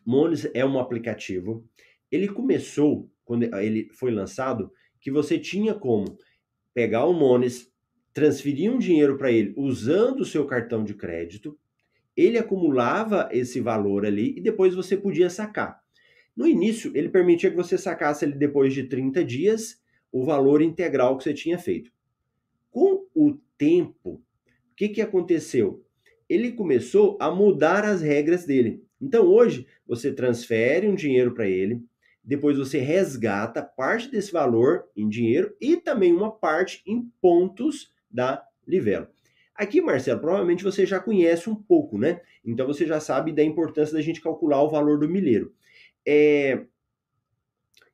Mones 0.06 0.50
é 0.54 0.66
um 0.66 0.80
aplicativo. 0.80 1.68
Ele 2.12 2.28
começou, 2.28 3.12
quando 3.26 3.44
ele 3.44 3.90
foi 3.92 4.12
lançado, 4.12 4.72
que 5.02 5.12
você 5.12 5.38
tinha 5.38 5.74
como 5.74 6.18
pegar 6.74 7.06
o 7.06 7.14
Mones, 7.14 7.72
transferir 8.14 8.72
um 8.72 8.78
dinheiro 8.78 9.18
para 9.18 9.32
ele 9.32 9.54
usando 9.58 10.22
o 10.22 10.26
seu 10.26 10.46
cartão 10.46 10.84
de 10.84 10.94
crédito, 10.94 11.58
ele 12.16 12.38
acumulava 12.38 13.28
esse 13.32 13.60
valor 13.60 14.06
ali 14.06 14.34
e 14.38 14.42
depois 14.42 14.74
você 14.74 14.96
podia 14.96 15.30
sacar. 15.30 15.84
No 16.36 16.48
início, 16.48 16.92
ele 16.96 17.10
permitia 17.10 17.50
que 17.50 17.56
você 17.56 17.78
sacasse 17.78 18.24
ele 18.24 18.36
depois 18.36 18.74
de 18.74 18.84
30 18.84 19.24
dias 19.24 19.82
o 20.12 20.24
valor 20.24 20.62
integral 20.62 21.18
que 21.18 21.24
você 21.24 21.34
tinha 21.34 21.58
feito. 21.58 21.92
Com 22.72 23.06
o 23.14 23.38
tempo, 23.58 24.12
o 24.12 24.22
que, 24.76 24.90
que 24.90 25.02
aconteceu? 25.02 25.84
Ele 26.28 26.52
começou 26.52 27.18
a 27.20 27.30
mudar 27.32 27.84
as 27.86 28.02
regras 28.02 28.46
dele. 28.46 28.84
Então 29.02 29.26
hoje 29.26 29.68
você 29.86 30.12
transfere 30.12 30.88
um 30.88 30.96
dinheiro 30.96 31.34
para 31.34 31.48
ele, 31.48 31.82
depois 32.26 32.58
você 32.58 32.80
resgata 32.80 33.62
parte 33.62 34.10
desse 34.10 34.32
valor 34.32 34.86
em 34.96 35.08
dinheiro 35.08 35.56
e 35.62 35.78
também 35.78 36.12
uma 36.12 36.32
parte 36.32 36.82
em 36.86 37.10
pontos 37.22 37.94
da 38.10 38.44
Livelo. 38.68 39.08
Aqui, 39.54 39.80
Marcelo, 39.80 40.20
provavelmente 40.20 40.64
você 40.64 40.86
já 40.86 41.00
conhece 41.00 41.50
um 41.50 41.56
pouco, 41.56 41.98
né? 41.98 42.20
Então 42.44 42.66
você 42.66 42.86
já 42.86 43.00
sabe 43.00 43.32
da 43.32 43.44
importância 43.44 43.94
da 43.94 44.02
gente 44.02 44.22
calcular 44.22 44.62
o 44.64 44.70
valor 44.70 45.00
do 45.00 45.08
milheiro. 45.08 45.54
É... 46.06 46.56
O 46.56 46.66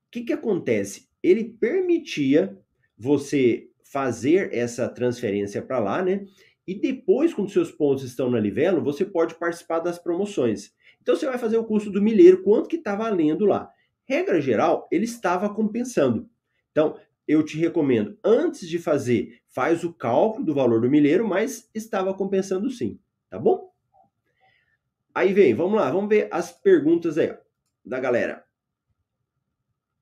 que, 0.09 0.21
que 0.21 0.33
acontece? 0.33 1.09
Ele 1.21 1.43
permitia 1.43 2.57
você 2.97 3.69
fazer 3.83 4.53
essa 4.53 4.87
transferência 4.87 5.61
para 5.61 5.77
lá, 5.77 6.01
né? 6.01 6.25
E 6.65 6.73
depois, 6.73 7.33
quando 7.33 7.51
seus 7.51 7.71
pontos 7.71 8.03
estão 8.03 8.29
na 8.29 8.39
Livelo, 8.39 8.81
você 8.81 9.03
pode 9.03 9.35
participar 9.35 9.79
das 9.79 9.99
promoções. 9.99 10.73
Então 11.01 11.15
você 11.15 11.25
vai 11.25 11.37
fazer 11.37 11.57
o 11.57 11.65
custo 11.65 11.89
do 11.91 12.01
milheiro, 12.01 12.43
quanto 12.43 12.69
que 12.69 12.77
está 12.77 12.95
valendo 12.95 13.45
lá. 13.45 13.69
Regra 14.11 14.41
geral, 14.41 14.89
ele 14.91 15.05
estava 15.05 15.47
compensando. 15.53 16.29
Então, 16.69 16.99
eu 17.25 17.45
te 17.45 17.57
recomendo, 17.57 18.19
antes 18.21 18.67
de 18.67 18.77
fazer, 18.77 19.39
faz 19.47 19.85
o 19.85 19.93
cálculo 19.93 20.45
do 20.45 20.53
valor 20.53 20.81
do 20.81 20.89
milheiro, 20.89 21.25
mas 21.25 21.69
estava 21.73 22.13
compensando 22.13 22.69
sim, 22.69 22.99
tá 23.29 23.39
bom? 23.39 23.71
Aí 25.15 25.31
vem, 25.31 25.53
vamos 25.53 25.79
lá, 25.79 25.89
vamos 25.89 26.09
ver 26.09 26.27
as 26.29 26.51
perguntas 26.51 27.17
aí 27.17 27.31
ó, 27.31 27.37
da 27.85 28.01
galera. 28.01 28.43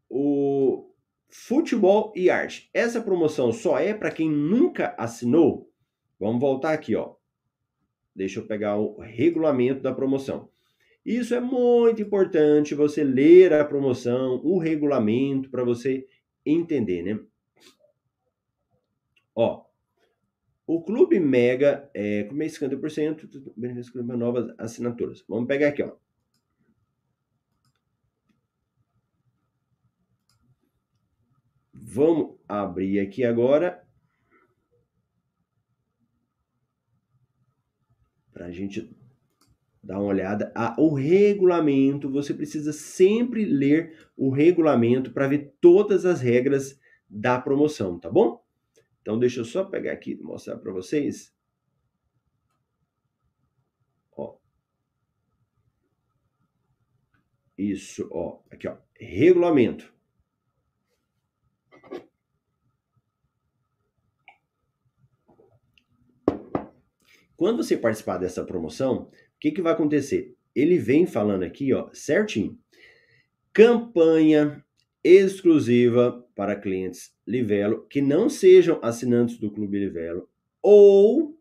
O 0.09 0.91
futebol 1.29 2.11
e 2.15 2.31
arte. 2.31 2.67
Essa 2.73 3.03
promoção 3.03 3.53
só 3.53 3.77
é 3.77 3.93
para 3.93 4.09
quem 4.09 4.27
nunca 4.27 4.95
assinou? 4.97 5.71
Vamos 6.19 6.41
voltar 6.41 6.73
aqui, 6.73 6.95
ó. 6.95 7.13
Deixa 8.15 8.39
eu 8.39 8.47
pegar 8.47 8.75
o 8.75 8.99
regulamento 8.99 9.83
da 9.83 9.93
promoção. 9.93 10.49
Isso 11.09 11.33
é 11.33 11.39
muito 11.39 12.03
importante 12.03 12.75
você 12.75 13.03
ler 13.03 13.51
a 13.51 13.65
promoção, 13.65 14.35
o 14.43 14.59
regulamento 14.59 15.49
para 15.49 15.63
você 15.63 16.07
entender, 16.45 17.01
né? 17.01 17.19
Ó, 19.33 19.65
o 20.67 20.83
Clube 20.83 21.19
Mega 21.19 21.89
é 21.95 22.25
com 22.25 22.35
50%, 22.35 23.27
benefício 23.57 24.03
novas 24.03 24.53
assinaturas. 24.59 25.25
Vamos 25.27 25.48
pegar 25.48 25.69
aqui, 25.69 25.81
ó. 25.81 25.98
Vamos 31.74 32.37
abrir 32.48 33.00
aqui 33.00 33.24
agora 33.24 33.83
para 38.31 38.45
a 38.45 38.51
gente 38.51 38.99
dar 39.89 39.97
uma 39.97 40.09
olhada 40.09 40.53
ao 40.55 40.93
regulamento. 40.93 42.11
Você 42.11 42.31
precisa 42.31 42.71
sempre 42.71 43.43
ler 43.43 44.07
o 44.15 44.29
regulamento 44.29 45.11
para 45.11 45.27
ver 45.27 45.55
todas 45.59 46.05
as 46.05 46.21
regras 46.21 46.79
da 47.09 47.41
promoção, 47.41 47.99
tá 47.99 48.07
bom? 48.07 48.45
Então 49.01 49.17
deixa 49.17 49.39
eu 49.39 49.45
só 49.45 49.63
pegar 49.63 49.93
aqui 49.93 50.11
e 50.11 50.21
mostrar 50.21 50.57
para 50.57 50.71
vocês. 50.71 51.35
Ó. 54.15 54.37
Isso, 57.57 58.07
ó, 58.11 58.41
aqui 58.51 58.67
ó, 58.67 58.77
regulamento. 58.93 59.91
Quando 67.39 67.63
você 67.63 67.77
participar 67.77 68.17
dessa 68.17 68.43
promoção, 68.43 69.03
o 69.03 69.09
que, 69.39 69.51
que 69.51 69.61
vai 69.61 69.71
acontecer? 69.71 70.35
Ele 70.53 70.77
vem 70.77 71.05
falando 71.05 71.43
aqui, 71.43 71.71
ó, 71.73 71.89
certinho. 71.93 72.59
Campanha 73.53 74.61
exclusiva 75.01 76.21
para 76.35 76.59
clientes 76.59 77.15
Livelo 77.25 77.87
que 77.87 78.01
não 78.01 78.29
sejam 78.29 78.77
assinantes 78.83 79.37
do 79.37 79.49
Clube 79.49 79.79
Livelo 79.79 80.29
ou 80.61 81.39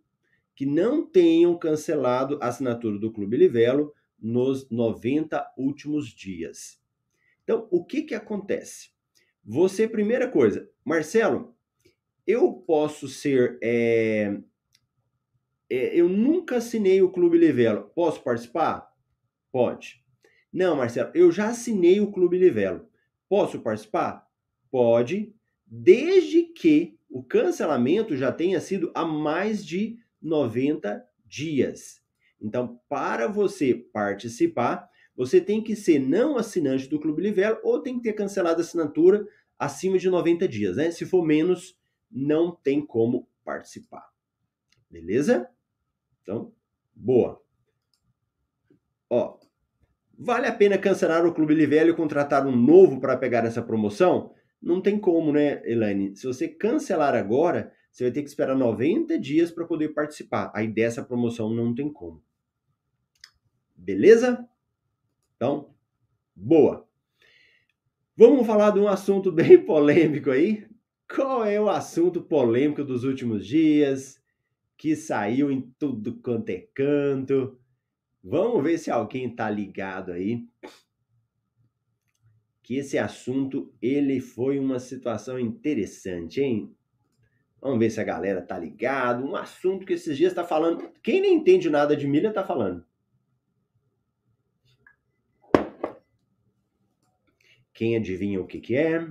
que 0.55 0.65
não 0.65 1.05
tenham 1.05 1.59
cancelado 1.59 2.39
a 2.41 2.47
assinatura 2.47 2.97
do 2.97 3.11
Clube 3.11 3.37
Livelo 3.37 3.93
nos 4.21 4.71
90 4.71 5.53
últimos 5.59 6.11
dias. 6.11 6.81
Então, 7.43 7.67
o 7.73 7.85
que 7.85 8.03
que 8.03 8.15
acontece? 8.15 8.91
Você, 9.45 9.89
primeira 9.89 10.31
coisa, 10.31 10.71
Marcelo, 10.85 11.57
eu 12.25 12.53
posso 12.53 13.09
ser 13.09 13.59
é, 13.61 14.39
é, 15.71 15.99
eu 15.99 16.09
nunca 16.09 16.57
assinei 16.57 17.03
o 17.03 17.11
Clube 17.11 17.39
Livelo. 17.39 17.91
Posso 17.95 18.23
participar? 18.23 18.91
Pode. 19.53 20.03
Não, 20.53 20.77
Marcelo, 20.77 21.11
eu 21.15 21.31
já 21.31 21.49
assinei 21.49 22.01
o 22.01 22.11
Clube 22.11 22.39
Livelo. 22.39 22.89
Posso 23.29 23.61
participar? 23.61 24.27
Pode, 24.71 25.35
desde 25.67 26.43
que 26.43 26.99
o 27.11 27.23
cancelamento 27.23 28.17
já 28.17 28.33
tenha 28.33 28.61
sido 28.61 28.91
há 28.95 29.05
mais 29.05 29.65
de 29.65 29.99
90 30.21 31.05
dias. 31.25 32.03
Então, 32.41 32.81
para 32.89 33.27
você 33.27 33.75
participar, 33.75 34.89
você 35.17 35.41
tem 35.41 35.63
que 35.63 35.75
ser 35.75 35.99
não 35.99 36.37
assinante 36.37 36.89
do 36.89 37.01
Clube 37.01 37.23
Livelo 37.23 37.59
ou 37.63 37.81
tem 37.81 37.97
que 37.97 38.05
ter 38.05 38.13
cancelado 38.13 38.61
a 38.61 38.65
assinatura 38.65 39.27
acima 39.59 39.99
de 39.99 40.09
90 40.09 40.47
dias, 40.47 40.77
né? 40.77 40.91
Se 40.91 41.05
for 41.05 41.25
menos, 41.25 41.77
não 42.11 42.55
tem 42.55 42.85
como 42.85 43.29
participar. 43.45 44.09
Beleza? 44.91 45.49
Então, 46.29 46.53
boa. 46.95 47.43
Ó, 49.09 49.39
vale 50.19 50.47
a 50.47 50.53
pena 50.53 50.77
cancelar 50.77 51.25
o 51.25 51.33
Clube 51.33 51.55
Livelo 51.55 51.89
e 51.89 51.97
contratar 51.97 52.47
um 52.47 52.55
novo 52.55 53.01
para 53.01 53.17
pegar 53.17 53.47
essa 53.47 53.63
promoção? 53.63 54.35
Não 54.61 54.79
tem 54.79 55.01
como, 55.01 55.33
né, 55.33 55.63
Elaine? 55.65 56.15
Se 56.15 56.27
você 56.27 56.47
cancelar 56.47 57.15
agora, 57.15 57.73
você 57.91 58.05
vai 58.05 58.13
ter 58.13 58.21
que 58.21 58.29
esperar 58.29 58.55
90 58.55 59.19
dias 59.19 59.51
para 59.51 59.65
poder 59.65 59.95
participar. 59.95 60.53
Aí 60.55 60.69
dessa 60.69 61.03
promoção 61.03 61.49
não 61.49 61.75
tem 61.75 61.91
como. 61.91 62.23
Beleza? 63.75 64.47
Então, 65.35 65.75
boa. 66.37 66.87
Vamos 68.15 68.47
falar 68.47 68.73
de 68.73 68.81
um 68.81 68.89
assunto 68.89 69.33
bem 69.33 69.65
polêmico 69.65 70.31
aí. 70.31 70.69
Qual 71.09 71.43
é 71.43 71.59
o 71.59 71.71
assunto 71.71 72.21
polêmico 72.21 72.85
dos 72.85 73.03
últimos 73.03 73.47
dias? 73.47 74.21
Que 74.79 74.95
saiu 74.95 75.51
em 75.51 75.61
tudo 75.77 76.21
quanto 76.23 76.51
é 76.51 76.61
canto. 76.73 77.59
Vamos 78.23 78.63
ver 78.63 78.79
se 78.79 78.91
alguém 78.93 79.29
tá 79.29 79.51
ligado 79.51 80.13
aí. 80.13 80.47
Que 82.63 82.77
esse 82.77 82.97
assunto 82.97 83.75
ele 83.83 84.21
foi 84.21 84.59
uma 84.59 84.79
situação 84.79 85.39
interessante, 85.39 86.41
hein? 86.41 86.77
Vamos 87.61 87.81
ver 87.81 87.91
se 87.91 88.01
a 88.01 88.05
galera 88.05 88.41
tá 88.41 88.57
ligado. 88.57 89.25
Um 89.25 89.35
assunto 89.35 89.85
que 89.85 89.95
esses 89.95 90.17
dias 90.17 90.33
tá 90.33 90.45
falando. 90.45 90.93
Quem 91.03 91.21
nem 91.21 91.35
entende 91.35 91.69
nada 91.69 91.97
de 91.97 92.07
milha 92.07 92.33
tá 92.33 92.45
falando. 92.45 92.87
Quem 97.75 97.97
adivinha 97.97 98.41
o 98.41 98.47
que, 98.47 98.61
que 98.61 98.77
é? 98.77 99.09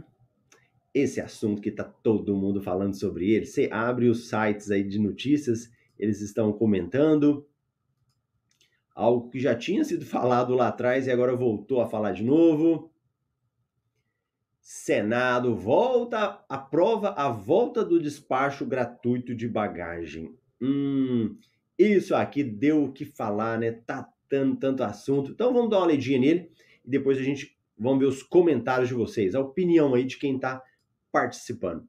Esse 0.97 1.21
assunto 1.21 1.61
que 1.61 1.69
está 1.69 1.83
todo 1.83 2.35
mundo 2.35 2.61
falando 2.61 2.95
sobre 2.95 3.31
ele. 3.31 3.45
Você 3.45 3.69
abre 3.71 4.07
os 4.07 4.29
sites 4.29 4.71
aí 4.71 4.83
de 4.83 4.99
notícias, 4.99 5.71
eles 5.97 6.21
estão 6.21 6.51
comentando 6.51 7.47
algo 8.97 9.29
que 9.29 9.39
já 9.39 9.55
tinha 9.55 9.83
sido 9.83 10.05
falado 10.05 10.55
lá 10.55 10.69
atrás 10.69 11.05
e 11.05 11.11
agora 11.11 11.35
voltou 11.35 11.81
a 11.81 11.87
falar 11.87 12.13
de 12.13 12.23
novo. 12.23 12.91
Senado 14.59 15.55
volta, 15.55 16.43
aprova 16.49 17.11
a 17.11 17.29
volta 17.29 17.85
do 17.85 18.01
despacho 18.01 18.65
gratuito 18.65 19.35
de 19.35 19.47
bagagem. 19.47 20.35
Hum, 20.59 21.37
isso 21.77 22.15
aqui 22.15 22.43
deu 22.43 22.85
o 22.85 22.91
que 22.91 23.05
falar, 23.05 23.59
né? 23.59 23.71
Tá 23.71 24.11
tanto, 24.27 24.59
tanto 24.59 24.83
assunto. 24.83 25.31
Então 25.31 25.53
vamos 25.53 25.69
dar 25.69 25.77
uma 25.77 25.85
olhadinha 25.85 26.19
nele 26.19 26.51
e 26.83 26.89
depois 26.89 27.19
a 27.19 27.23
gente 27.23 27.55
vamos 27.77 27.99
ver 27.99 28.05
os 28.05 28.23
comentários 28.23 28.89
de 28.89 28.95
vocês, 28.95 29.35
a 29.35 29.39
opinião 29.39 29.93
aí 29.93 30.03
de 30.03 30.17
quem 30.17 30.35
está 30.35 30.61
participando. 31.11 31.87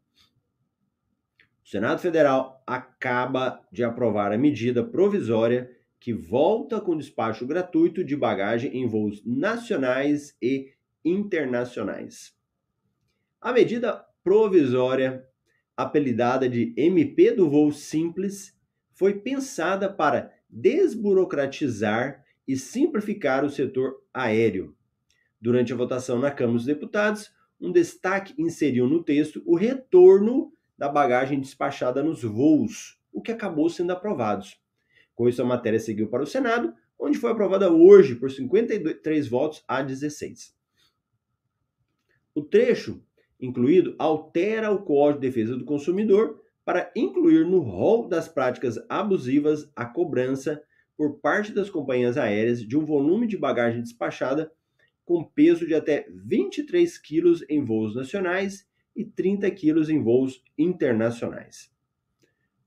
O 1.64 1.68
Senado 1.68 2.00
Federal 2.00 2.62
acaba 2.66 3.62
de 3.70 3.84
aprovar 3.84 4.32
a 4.32 4.38
medida 4.38 4.82
provisória 4.82 5.70
que 6.00 6.12
volta 6.12 6.80
com 6.80 6.96
despacho 6.96 7.46
gratuito 7.46 8.04
de 8.04 8.16
bagagem 8.16 8.76
em 8.76 8.86
voos 8.86 9.22
nacionais 9.24 10.36
e 10.40 10.72
internacionais. 11.04 12.34
A 13.40 13.52
medida 13.52 14.04
provisória, 14.22 15.26
apelidada 15.76 16.48
de 16.48 16.72
MP 16.76 17.32
do 17.32 17.48
voo 17.48 17.72
simples, 17.72 18.56
foi 18.92 19.20
pensada 19.20 19.92
para 19.92 20.32
desburocratizar 20.48 22.24
e 22.46 22.56
simplificar 22.56 23.44
o 23.44 23.50
setor 23.50 24.02
aéreo. 24.12 24.74
Durante 25.40 25.72
a 25.72 25.76
votação 25.76 26.18
na 26.18 26.30
Câmara 26.30 26.56
dos 26.56 26.66
Deputados, 26.66 27.30
um 27.60 27.72
destaque 27.72 28.34
inseriu 28.38 28.86
no 28.86 29.02
texto 29.02 29.42
o 29.44 29.56
retorno 29.56 30.52
da 30.76 30.88
bagagem 30.88 31.40
despachada 31.40 32.02
nos 32.02 32.22
voos, 32.22 33.00
o 33.12 33.20
que 33.20 33.32
acabou 33.32 33.68
sendo 33.68 33.92
aprovado. 33.92 34.46
Com 35.14 35.28
isso, 35.28 35.42
a 35.42 35.44
matéria 35.44 35.80
seguiu 35.80 36.08
para 36.08 36.22
o 36.22 36.26
Senado, 36.26 36.72
onde 36.98 37.18
foi 37.18 37.32
aprovada 37.32 37.70
hoje 37.72 38.14
por 38.14 38.30
53 38.30 39.28
votos 39.28 39.64
a 39.66 39.82
16. 39.82 40.56
O 42.34 42.42
trecho 42.42 43.02
incluído 43.40 43.94
altera 43.98 44.70
o 44.70 44.82
Código 44.82 45.20
de 45.20 45.26
Defesa 45.28 45.56
do 45.56 45.64
Consumidor 45.64 46.40
para 46.64 46.92
incluir 46.94 47.46
no 47.46 47.60
rol 47.60 48.08
das 48.08 48.28
práticas 48.28 48.78
abusivas 48.88 49.70
a 49.74 49.86
cobrança 49.86 50.62
por 50.96 51.18
parte 51.20 51.52
das 51.52 51.70
companhias 51.70 52.16
aéreas 52.16 52.60
de 52.60 52.76
um 52.76 52.84
volume 52.84 53.26
de 53.26 53.36
bagagem 53.36 53.80
despachada 53.80 54.52
com 55.08 55.24
peso 55.24 55.66
de 55.66 55.74
até 55.74 56.06
23 56.10 56.98
quilos 56.98 57.42
em 57.48 57.64
voos 57.64 57.96
nacionais 57.96 58.68
e 58.94 59.06
30 59.06 59.50
quilos 59.52 59.88
em 59.88 60.02
voos 60.02 60.44
internacionais. 60.58 61.74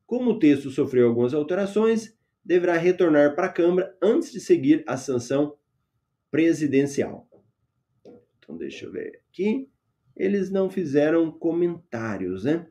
Como 0.07 0.31
o 0.31 0.39
texto 0.39 0.71
sofreu 0.71 1.07
algumas 1.07 1.35
alterações, 1.35 2.17
deverá 2.43 2.77
retornar 2.77 3.35
para 3.35 3.45
a 3.45 3.53
Câmara 3.53 3.95
antes 4.01 4.31
de 4.31 4.39
seguir 4.39 4.83
a 4.87 4.97
sanção 4.97 5.55
presidencial. 6.31 7.29
Então, 8.39 8.57
deixa 8.57 8.87
eu 8.87 8.91
ver 8.91 9.21
aqui. 9.29 9.69
Eles 10.15 10.49
não 10.49 10.67
fizeram 10.67 11.31
comentários, 11.31 12.45
né? 12.45 12.67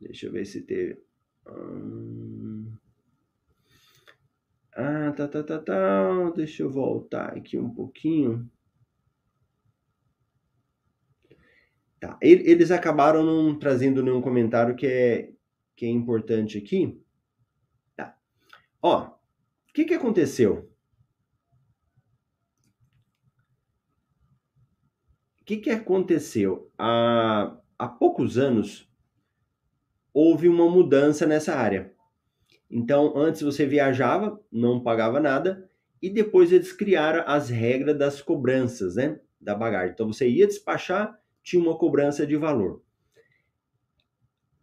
Deixa 0.00 0.26
eu 0.26 0.32
ver 0.32 0.44
se 0.44 0.62
teve. 0.62 1.00
Hum... 1.46 2.47
Ah, 4.80 5.10
tá, 5.10 5.26
tá, 5.26 5.42
tá, 5.42 5.58
tá. 5.58 6.30
Deixa 6.36 6.62
eu 6.62 6.70
voltar 6.70 7.36
aqui 7.36 7.58
um 7.58 7.68
pouquinho. 7.68 8.48
Tá. 11.98 12.16
Eles 12.22 12.70
acabaram 12.70 13.24
não 13.24 13.58
trazendo 13.58 14.04
nenhum 14.04 14.22
comentário 14.22 14.76
que 14.76 14.86
é, 14.86 15.32
que 15.74 15.84
é 15.84 15.88
importante 15.88 16.58
aqui. 16.58 16.96
Tá. 17.96 18.16
Ó, 18.80 19.06
o 19.08 19.72
que, 19.74 19.84
que 19.84 19.94
aconteceu? 19.94 20.70
O 25.40 25.44
que, 25.44 25.56
que 25.56 25.70
aconteceu? 25.70 26.70
Há, 26.78 27.58
há 27.76 27.88
poucos 27.88 28.38
anos 28.38 28.88
houve 30.14 30.48
uma 30.48 30.70
mudança 30.70 31.26
nessa 31.26 31.56
área. 31.56 31.97
Então, 32.70 33.16
antes 33.16 33.40
você 33.42 33.64
viajava, 33.66 34.40
não 34.52 34.82
pagava 34.82 35.18
nada, 35.20 35.68
e 36.02 36.10
depois 36.10 36.52
eles 36.52 36.72
criaram 36.72 37.24
as 37.26 37.48
regras 37.48 37.96
das 37.96 38.20
cobranças, 38.20 38.96
né? 38.96 39.18
Da 39.40 39.54
bagagem. 39.54 39.92
Então, 39.92 40.12
você 40.12 40.28
ia 40.28 40.46
despachar, 40.46 41.18
tinha 41.42 41.62
uma 41.62 41.78
cobrança 41.78 42.26
de 42.26 42.36
valor. 42.36 42.82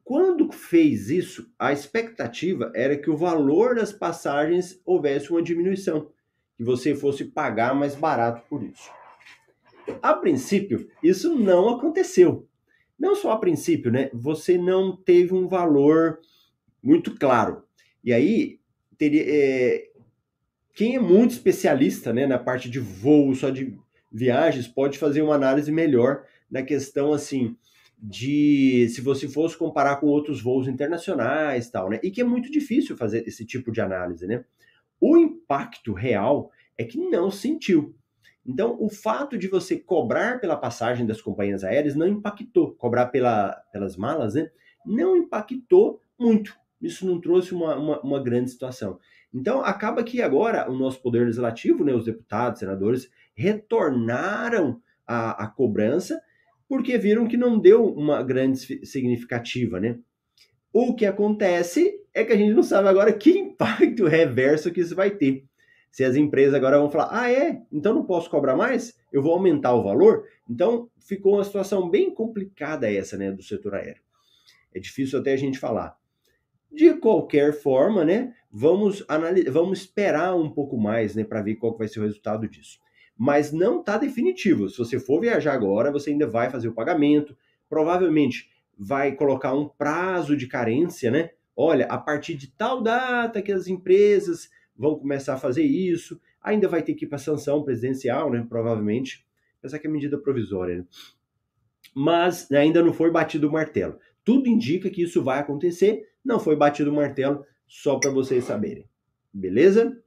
Quando 0.03 0.51
fez 0.51 1.09
isso, 1.09 1.51
a 1.57 1.73
expectativa 1.73 2.71
era 2.75 2.95
que 2.95 3.09
o 3.09 3.17
valor 3.17 3.73
das 3.75 3.91
passagens 3.91 4.79
houvesse 4.85 5.31
uma 5.31 5.41
diminuição, 5.41 6.11
que 6.55 6.63
você 6.63 6.93
fosse 6.93 7.25
pagar 7.25 7.73
mais 7.73 7.95
barato 7.95 8.43
por 8.47 8.61
isso. 8.61 8.87
A 10.01 10.13
princípio, 10.13 10.87
isso 11.01 11.33
não 11.35 11.69
aconteceu. 11.69 12.47
Não 12.97 13.15
só 13.15 13.31
a 13.31 13.39
princípio, 13.39 13.91
né? 13.91 14.09
Você 14.13 14.57
não 14.57 14.95
teve 14.95 15.33
um 15.33 15.47
valor 15.47 16.19
muito 16.83 17.15
claro. 17.17 17.63
E 18.05 18.13
aí, 18.13 18.59
teria, 18.99 19.23
é, 19.27 19.89
quem 20.75 20.95
é 20.95 20.99
muito 20.99 21.31
especialista 21.31 22.13
né, 22.13 22.27
na 22.27 22.37
parte 22.37 22.69
de 22.69 22.79
voo, 22.79 23.33
só 23.33 23.49
de 23.49 23.75
viagens, 24.11 24.67
pode 24.67 24.99
fazer 24.99 25.23
uma 25.23 25.33
análise 25.33 25.71
melhor 25.71 26.23
na 26.49 26.61
questão 26.61 27.11
assim 27.11 27.57
de 27.97 28.87
se 28.89 29.01
você 29.01 29.27
fosse 29.27 29.57
comparar 29.57 29.95
com 29.95 30.05
outros 30.05 30.39
voos 30.39 30.67
internacionais 30.67 31.69
tal, 31.71 31.89
né? 31.89 31.99
E 32.03 32.11
que 32.11 32.21
é 32.21 32.23
muito 32.23 32.51
difícil 32.51 32.95
fazer 32.95 33.27
esse 33.27 33.43
tipo 33.43 33.71
de 33.71 33.81
análise, 33.81 34.27
né? 34.27 34.45
O 35.01 35.17
impacto 35.17 35.91
real 35.91 36.51
é 36.77 36.83
que 36.83 36.99
não 36.99 37.31
sentiu. 37.31 37.95
Então, 38.45 38.77
o 38.79 38.89
fato 38.89 39.37
de 39.37 39.47
você 39.47 39.77
cobrar 39.77 40.39
pela 40.39 40.55
passagem 40.55 41.07
das 41.07 41.21
companhias 41.21 41.63
aéreas 41.63 41.95
não 41.95 42.07
impactou. 42.07 42.75
Cobrar 42.75 43.07
pela, 43.07 43.53
pelas 43.71 43.97
malas, 43.97 44.35
né? 44.35 44.51
Não 44.85 45.17
impactou 45.17 45.99
muito 46.19 46.55
isso 46.81 47.05
não 47.05 47.19
trouxe 47.19 47.53
uma, 47.53 47.75
uma, 47.75 48.01
uma, 48.01 48.23
grande 48.23 48.51
situação. 48.51 48.99
Então, 49.33 49.61
acaba 49.61 50.03
que 50.03 50.21
agora 50.21 50.69
o 50.69 50.77
nosso 50.77 51.01
poder 51.01 51.19
legislativo, 51.25 51.83
né, 51.83 51.93
os 51.93 52.05
deputados, 52.05 52.59
senadores, 52.59 53.09
retornaram 53.35 54.81
a, 55.05 55.43
a 55.43 55.47
cobrança 55.47 56.21
porque 56.67 56.97
viram 56.97 57.27
que 57.27 57.37
não 57.37 57.59
deu 57.59 57.85
uma 57.85 58.23
grande 58.23 58.85
significativa, 58.85 59.79
né? 59.79 59.99
O 60.73 60.95
que 60.95 61.05
acontece 61.05 62.01
é 62.13 62.23
que 62.23 62.33
a 62.33 62.35
gente 62.35 62.53
não 62.53 62.63
sabe 62.63 62.87
agora 62.87 63.13
que 63.13 63.31
impacto 63.31 64.05
reverso 64.07 64.71
que 64.71 64.81
isso 64.81 64.95
vai 64.95 65.11
ter. 65.11 65.45
Se 65.91 66.03
as 66.03 66.15
empresas 66.15 66.53
agora 66.53 66.77
vão 66.77 66.89
falar, 66.89 67.09
ah, 67.11 67.31
é, 67.31 67.61
então 67.71 67.93
não 67.93 68.05
posso 68.05 68.29
cobrar 68.29 68.55
mais? 68.57 68.97
Eu 69.13 69.21
vou 69.21 69.31
aumentar 69.31 69.73
o 69.73 69.83
valor? 69.83 70.25
Então, 70.49 70.89
ficou 70.99 71.35
uma 71.35 71.43
situação 71.43 71.89
bem 71.89 72.13
complicada 72.13 72.91
essa, 72.91 73.15
né, 73.15 73.31
do 73.31 73.41
setor 73.41 73.75
aéreo. 73.75 74.01
É 74.73 74.79
difícil 74.79 75.19
até 75.19 75.31
a 75.31 75.37
gente 75.37 75.57
falar. 75.57 75.95
De 76.75 76.93
qualquer 76.95 77.53
forma, 77.53 78.03
né, 78.03 78.33
vamos, 78.51 79.03
vamos 79.49 79.79
esperar 79.79 80.35
um 80.35 80.49
pouco 80.49 80.77
mais 80.77 81.15
né, 81.15 81.23
para 81.23 81.41
ver 81.41 81.55
qual 81.55 81.77
vai 81.77 81.87
ser 81.87 81.99
o 81.99 82.03
resultado 82.03 82.47
disso. 82.49 82.79
Mas 83.17 83.53
não 83.53 83.79
está 83.79 83.97
definitivo. 83.97 84.67
Se 84.67 84.77
você 84.77 84.99
for 84.99 85.21
viajar 85.21 85.53
agora, 85.53 85.89
você 85.89 86.09
ainda 86.09 86.27
vai 86.27 86.49
fazer 86.49 86.67
o 86.67 86.73
pagamento, 86.73 87.35
provavelmente 87.69 88.49
vai 88.77 89.13
colocar 89.13 89.53
um 89.53 89.69
prazo 89.69 90.35
de 90.35 90.47
carência, 90.47 91.09
né? 91.09 91.29
Olha, 91.55 91.85
a 91.85 91.97
partir 91.97 92.35
de 92.35 92.51
tal 92.51 92.83
data 92.83 93.41
que 93.41 93.53
as 93.53 93.67
empresas 93.67 94.49
vão 94.77 94.99
começar 94.99 95.35
a 95.35 95.39
fazer 95.39 95.63
isso, 95.63 96.19
ainda 96.41 96.67
vai 96.67 96.83
ter 96.83 96.93
que 96.93 97.05
ir 97.05 97.07
para 97.07 97.17
sanção 97.17 97.63
presidencial, 97.63 98.29
né? 98.29 98.45
Provavelmente. 98.49 99.25
Essa 99.63 99.77
é 99.77 99.87
a 99.87 99.89
medida 99.89 100.17
provisória. 100.17 100.79
Né? 100.79 100.85
Mas 101.95 102.51
ainda 102.51 102.83
não 102.83 102.91
foi 102.91 103.09
batido 103.09 103.47
o 103.47 103.51
martelo. 103.51 103.97
Tudo 104.25 104.49
indica 104.49 104.89
que 104.89 105.03
isso 105.03 105.23
vai 105.23 105.39
acontecer, 105.39 106.09
não 106.23 106.39
foi 106.39 106.55
batido 106.55 106.91
o 106.91 106.95
martelo, 106.95 107.45
só 107.67 107.97
para 107.97 108.11
vocês 108.11 108.43
saberem. 108.43 108.89
Beleza? 109.31 110.01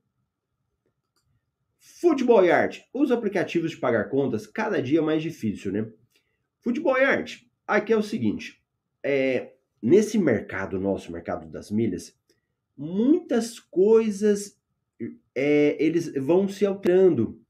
Futebol 1.78 2.44
e 2.44 2.50
arte. 2.50 2.84
Os 2.92 3.10
aplicativos 3.10 3.70
de 3.70 3.76
pagar 3.78 4.10
contas, 4.10 4.46
cada 4.46 4.82
dia 4.82 5.00
mais 5.00 5.22
difícil, 5.22 5.72
né? 5.72 5.90
Futebol 6.60 6.98
e 6.98 7.04
arte. 7.04 7.50
Aqui 7.66 7.92
é 7.92 7.96
o 7.96 8.02
seguinte: 8.02 8.62
é, 9.02 9.52
nesse 9.80 10.18
mercado 10.18 10.78
nosso, 10.80 11.12
mercado 11.12 11.48
das 11.48 11.70
milhas, 11.70 12.18
muitas 12.76 13.58
coisas 13.58 14.58
é, 15.34 15.76
eles 15.82 16.12
vão 16.14 16.48
se 16.48 16.66
alterando, 16.66 17.40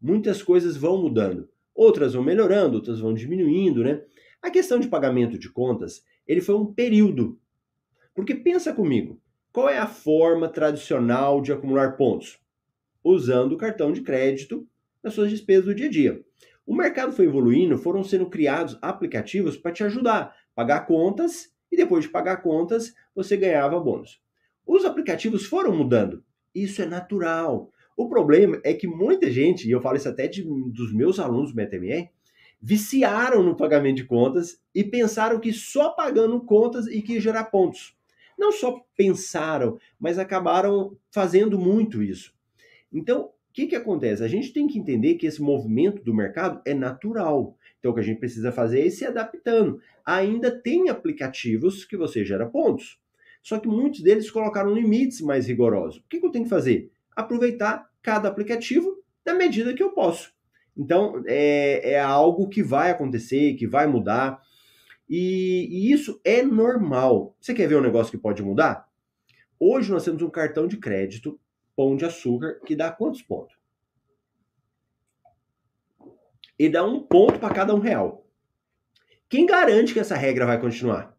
muitas 0.00 0.42
coisas 0.42 0.76
vão 0.76 1.00
mudando, 1.00 1.48
outras 1.74 2.14
vão 2.14 2.22
melhorando, 2.22 2.76
outras 2.76 3.00
vão 3.00 3.12
diminuindo, 3.12 3.84
né? 3.84 4.02
A 4.40 4.50
questão 4.50 4.78
de 4.78 4.88
pagamento 4.88 5.38
de 5.38 5.50
contas, 5.50 6.04
ele 6.26 6.40
foi 6.40 6.54
um 6.54 6.72
período 6.72 7.38
porque 8.14 8.34
pensa 8.34 8.72
comigo, 8.72 9.20
qual 9.52 9.68
é 9.68 9.76
a 9.76 9.88
forma 9.88 10.48
tradicional 10.48 11.40
de 11.40 11.52
acumular 11.52 11.96
pontos? 11.96 12.38
Usando 13.02 13.52
o 13.52 13.56
cartão 13.58 13.92
de 13.92 14.02
crédito 14.02 14.66
nas 15.02 15.14
suas 15.14 15.30
despesas 15.30 15.64
do 15.64 15.74
dia 15.74 15.86
a 15.86 15.90
dia. 15.90 16.24
O 16.64 16.74
mercado 16.74 17.12
foi 17.12 17.26
evoluindo, 17.26 17.76
foram 17.76 18.04
sendo 18.04 18.30
criados 18.30 18.78
aplicativos 18.80 19.56
para 19.56 19.72
te 19.72 19.82
ajudar, 19.82 20.34
pagar 20.54 20.86
contas 20.86 21.52
e 21.70 21.76
depois 21.76 22.04
de 22.04 22.10
pagar 22.10 22.38
contas 22.38 22.94
você 23.14 23.36
ganhava 23.36 23.80
bônus. 23.80 24.22
Os 24.64 24.84
aplicativos 24.84 25.44
foram 25.44 25.76
mudando. 25.76 26.24
Isso 26.54 26.80
é 26.80 26.86
natural. 26.86 27.70
O 27.96 28.08
problema 28.08 28.60
é 28.64 28.72
que 28.72 28.86
muita 28.86 29.30
gente, 29.30 29.68
e 29.68 29.72
eu 29.72 29.80
falo 29.80 29.96
isso 29.96 30.08
até 30.08 30.26
de, 30.26 30.42
dos 30.42 30.94
meus 30.94 31.18
alunos 31.18 31.52
do 31.52 31.56
BTMR, 31.56 32.10
viciaram 32.66 33.42
no 33.42 33.54
pagamento 33.54 33.96
de 33.96 34.04
contas 34.04 34.58
e 34.74 34.82
pensaram 34.82 35.38
que 35.38 35.52
só 35.52 35.90
pagando 35.90 36.40
contas 36.40 36.86
e 36.86 37.02
que 37.02 37.20
gerar 37.20 37.44
pontos. 37.44 37.94
Não 38.38 38.50
só 38.50 38.82
pensaram, 38.96 39.78
mas 40.00 40.18
acabaram 40.18 40.96
fazendo 41.12 41.58
muito 41.58 42.02
isso. 42.02 42.32
Então, 42.90 43.24
o 43.24 43.30
que, 43.52 43.66
que 43.66 43.76
acontece? 43.76 44.24
A 44.24 44.28
gente 44.28 44.50
tem 44.50 44.66
que 44.66 44.78
entender 44.78 45.16
que 45.16 45.26
esse 45.26 45.42
movimento 45.42 46.02
do 46.02 46.14
mercado 46.14 46.62
é 46.64 46.72
natural. 46.72 47.54
Então, 47.78 47.90
o 47.90 47.94
que 47.94 48.00
a 48.00 48.04
gente 48.04 48.18
precisa 48.18 48.50
fazer 48.50 48.80
é 48.80 48.86
ir 48.86 48.90
se 48.90 49.04
adaptando. 49.04 49.78
Ainda 50.02 50.50
tem 50.50 50.88
aplicativos 50.88 51.84
que 51.84 51.98
você 51.98 52.24
gera 52.24 52.46
pontos. 52.46 52.98
Só 53.42 53.58
que 53.58 53.68
muitos 53.68 54.00
deles 54.00 54.30
colocaram 54.30 54.72
limites 54.72 55.20
mais 55.20 55.46
rigorosos. 55.46 55.98
O 55.98 56.04
que, 56.08 56.18
que 56.18 56.26
eu 56.26 56.30
tenho 56.30 56.44
que 56.44 56.50
fazer? 56.50 56.90
Aproveitar 57.14 57.90
cada 58.00 58.26
aplicativo 58.26 59.04
na 59.24 59.34
medida 59.34 59.74
que 59.74 59.82
eu 59.82 59.90
posso. 59.90 60.33
Então, 60.76 61.22
é, 61.26 61.92
é 61.92 62.00
algo 62.00 62.48
que 62.48 62.62
vai 62.62 62.90
acontecer, 62.90 63.54
que 63.54 63.66
vai 63.66 63.86
mudar. 63.86 64.42
E, 65.08 65.68
e, 65.70 65.92
isso 65.92 66.20
é 66.24 66.42
normal. 66.42 67.36
Você 67.40 67.54
quer 67.54 67.68
ver 67.68 67.76
um 67.76 67.82
negócio 67.82 68.10
que 68.10 68.18
pode 68.18 68.42
mudar? 68.42 68.88
Hoje 69.58 69.90
nós 69.90 70.04
temos 70.04 70.22
um 70.22 70.30
cartão 70.30 70.66
de 70.66 70.76
crédito, 70.76 71.38
pão 71.76 71.96
de 71.96 72.04
açúcar, 72.04 72.60
que 72.66 72.74
dá 72.74 72.90
quantos 72.90 73.22
pontos? 73.22 73.56
E 76.58 76.68
dá 76.68 76.84
um 76.84 77.00
ponto 77.02 77.38
para 77.38 77.54
cada 77.54 77.74
um 77.74 77.80
real. 77.80 78.26
Quem 79.28 79.46
garante 79.46 79.92
que 79.92 80.00
essa 80.00 80.16
regra 80.16 80.46
vai 80.46 80.60
continuar? 80.60 81.16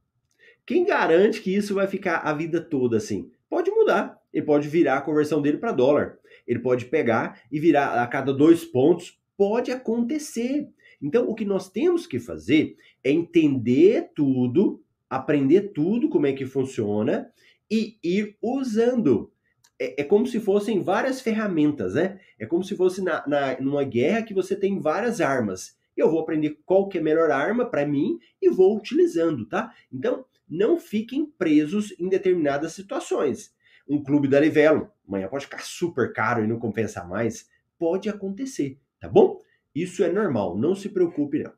Quem 0.65 0.85
garante 0.85 1.41
que 1.41 1.55
isso 1.55 1.75
vai 1.75 1.87
ficar 1.87 2.17
a 2.19 2.33
vida 2.33 2.59
toda 2.59 2.97
assim? 2.97 3.31
Pode 3.49 3.69
mudar. 3.71 4.19
Ele 4.33 4.45
pode 4.45 4.67
virar 4.67 4.97
a 4.97 5.01
conversão 5.01 5.41
dele 5.41 5.57
para 5.57 5.71
dólar. 5.71 6.17
Ele 6.47 6.59
pode 6.59 6.85
pegar 6.85 7.41
e 7.51 7.59
virar 7.59 8.01
a 8.01 8.07
cada 8.07 8.33
dois 8.33 8.65
pontos 8.65 9.19
pode 9.37 9.71
acontecer. 9.71 10.69
Então, 11.01 11.29
o 11.29 11.35
que 11.35 11.45
nós 11.45 11.69
temos 11.69 12.07
que 12.07 12.19
fazer 12.19 12.75
é 13.03 13.11
entender 13.11 14.11
tudo, 14.15 14.81
aprender 15.09 15.73
tudo 15.73 16.09
como 16.09 16.27
é 16.27 16.33
que 16.33 16.45
funciona 16.45 17.31
e 17.69 17.97
ir 18.03 18.37
usando. 18.41 19.31
É, 19.79 20.01
é 20.01 20.03
como 20.03 20.25
se 20.25 20.39
fossem 20.39 20.81
várias 20.81 21.21
ferramentas, 21.21 21.95
né? 21.95 22.19
É 22.39 22.45
como 22.45 22.63
se 22.63 22.75
fosse 22.75 23.01
na, 23.01 23.25
na, 23.27 23.59
numa 23.59 23.83
guerra 23.83 24.23
que 24.23 24.33
você 24.33 24.55
tem 24.55 24.79
várias 24.79 25.19
armas. 25.19 25.77
Eu 25.95 26.09
vou 26.09 26.19
aprender 26.19 26.59
qual 26.65 26.87
que 26.87 26.97
é 26.97 27.01
a 27.01 27.03
melhor 27.03 27.31
arma 27.31 27.65
para 27.69 27.85
mim 27.85 28.17
e 28.41 28.49
vou 28.49 28.77
utilizando, 28.77 29.45
tá? 29.45 29.73
Então, 29.91 30.25
não 30.47 30.77
fiquem 30.77 31.25
presos 31.25 31.93
em 31.99 32.07
determinadas 32.07 32.73
situações. 32.73 33.53
Um 33.87 34.01
clube 34.03 34.27
da 34.27 34.39
Livelo, 34.39 34.91
amanhã 35.07 35.27
pode 35.27 35.45
ficar 35.45 35.61
super 35.61 36.11
caro 36.13 36.43
e 36.43 36.47
não 36.47 36.59
compensar 36.59 37.07
mais. 37.07 37.49
Pode 37.77 38.09
acontecer 38.09 38.79
tá 39.05 39.09
bom? 39.09 39.39
Isso 39.73 40.03
é 40.03 40.11
normal, 40.11 40.57
não 40.57 40.73
se 40.73 40.89
preocupe 40.89 41.43
não. 41.43 41.53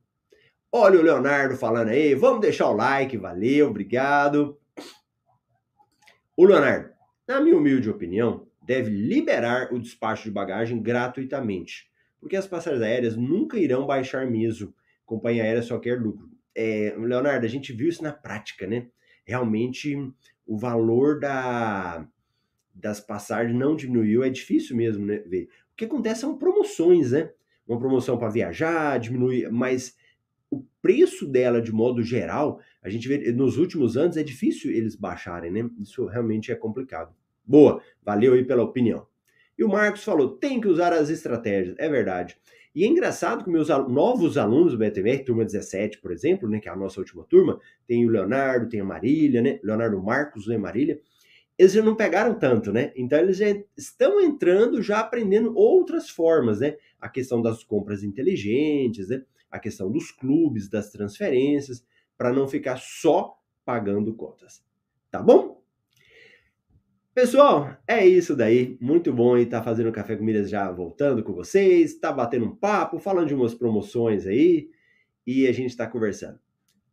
Olha 0.69 0.99
o 0.99 1.01
Leonardo 1.01 1.55
falando 1.55 1.89
aí, 1.89 2.13
vamos 2.13 2.41
deixar 2.41 2.69
o 2.69 2.75
like, 2.75 3.17
valeu, 3.17 3.69
obrigado. 3.69 4.59
O 6.35 6.43
Leonardo, 6.43 6.89
na 7.25 7.39
minha 7.39 7.55
humilde 7.55 7.89
opinião, 7.89 8.45
deve 8.61 8.89
liberar 8.89 9.73
o 9.73 9.79
despacho 9.79 10.25
de 10.25 10.31
bagagem 10.31 10.81
gratuitamente, 10.81 11.89
porque 12.19 12.35
as 12.35 12.45
passagens 12.45 12.83
aéreas 12.83 13.15
nunca 13.15 13.57
irão 13.57 13.87
baixar 13.87 14.29
mesmo. 14.29 14.73
Companhia 15.05 15.43
aérea 15.43 15.61
só 15.61 15.79
quer 15.79 15.97
lucro. 15.97 16.29
É, 16.53 16.93
Leonardo, 16.97 17.45
a 17.45 17.49
gente 17.49 17.71
viu 17.71 17.87
isso 17.87 18.03
na 18.03 18.11
prática, 18.11 18.67
né? 18.67 18.87
Realmente 19.23 19.95
o 20.45 20.57
valor 20.57 21.19
da, 21.19 22.05
das 22.75 22.99
passagens 22.99 23.57
não 23.57 23.75
diminuiu, 23.75 24.21
é 24.21 24.29
difícil 24.29 24.75
mesmo 24.75 25.05
né, 25.05 25.19
ver. 25.19 25.45
O 25.71 25.75
que 25.77 25.85
acontece 25.85 26.21
são 26.21 26.37
promoções, 26.37 27.11
né? 27.11 27.31
Uma 27.67 27.79
promoção 27.79 28.17
para 28.17 28.29
viajar, 28.29 28.99
diminuir, 28.99 29.51
mas 29.51 29.95
o 30.49 30.63
preço 30.81 31.27
dela, 31.27 31.61
de 31.61 31.71
modo 31.71 32.01
geral, 32.01 32.59
a 32.81 32.89
gente 32.89 33.07
vê 33.07 33.31
nos 33.31 33.57
últimos 33.57 33.97
anos 33.97 34.15
é 34.15 34.23
difícil 34.23 34.71
eles 34.71 34.95
baixarem, 34.95 35.51
né? 35.51 35.69
Isso 35.79 36.05
realmente 36.05 36.51
é 36.51 36.55
complicado. 36.55 37.13
Boa, 37.45 37.81
valeu 38.03 38.33
aí 38.33 38.43
pela 38.43 38.63
opinião. 38.63 39.05
E 39.57 39.63
o 39.63 39.69
Marcos 39.69 40.03
falou: 40.03 40.37
tem 40.37 40.61
que 40.61 40.67
usar 40.67 40.93
as 40.93 41.09
estratégias, 41.09 41.75
é 41.77 41.89
verdade. 41.89 42.37
E 42.73 42.83
é 42.83 42.87
engraçado 42.87 43.43
que 43.43 43.49
meus 43.49 43.69
novos 43.69 44.37
alunos 44.37 44.73
do 44.73 44.77
BTMR, 44.77 45.23
turma 45.23 45.43
17, 45.43 45.97
por 45.97 46.11
exemplo, 46.11 46.47
né, 46.47 46.59
que 46.59 46.69
é 46.69 46.71
a 46.71 46.75
nossa 46.75 46.99
última 46.99 47.23
turma, 47.23 47.59
tem 47.87 48.05
o 48.05 48.09
Leonardo, 48.09 48.69
tem 48.69 48.79
a 48.79 48.85
Marília, 48.85 49.41
né? 49.41 49.59
Leonardo 49.63 50.01
Marcos, 50.01 50.47
né, 50.47 50.57
Marília 50.57 50.99
eles 51.57 51.73
já 51.73 51.81
não 51.81 51.95
pegaram 51.95 52.37
tanto, 52.37 52.71
né? 52.71 52.91
Então 52.95 53.17
eles 53.19 53.37
já 53.37 53.47
estão 53.75 54.21
entrando, 54.21 54.81
já 54.81 54.99
aprendendo 54.99 55.55
outras 55.55 56.09
formas, 56.09 56.59
né? 56.59 56.77
A 57.01 57.09
questão 57.09 57.41
das 57.41 57.63
compras 57.63 58.03
inteligentes, 58.03 59.09
né? 59.09 59.23
A 59.49 59.57
questão 59.57 59.91
dos 59.91 60.11
clubes, 60.11 60.69
das 60.69 60.91
transferências, 60.91 61.83
para 62.17 62.31
não 62.31 62.47
ficar 62.47 62.77
só 62.77 63.39
pagando 63.65 64.13
cotas. 64.13 64.63
Tá 65.09 65.21
bom? 65.21 65.57
Pessoal, 67.17 67.75
é 67.87 68.05
isso 68.05 68.35
daí. 68.35 68.77
Muito 68.79 69.11
bom 69.11 69.35
estar 69.35 69.57
tá 69.57 69.63
fazendo 69.63 69.91
Café 69.91 70.15
com 70.15 70.23
Milhas 70.23 70.51
já 70.51 70.69
voltando 70.71 71.23
com 71.23 71.33
vocês, 71.33 71.97
tá 71.97 72.11
batendo 72.11 72.45
um 72.45 72.55
papo, 72.55 72.99
falando 72.99 73.29
de 73.29 73.33
umas 73.33 73.55
promoções 73.55 74.27
aí 74.27 74.69
e 75.25 75.47
a 75.47 75.51
gente 75.51 75.71
está 75.71 75.87
conversando. 75.87 76.39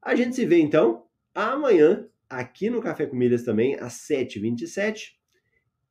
A 0.00 0.14
gente 0.14 0.34
se 0.34 0.46
vê 0.46 0.58
então 0.58 1.04
amanhã 1.34 2.08
aqui 2.28 2.70
no 2.70 2.80
Café 2.80 3.06
com 3.06 3.16
Milhas 3.16 3.42
também, 3.42 3.74
às 3.76 3.94
7h27. 4.08 5.12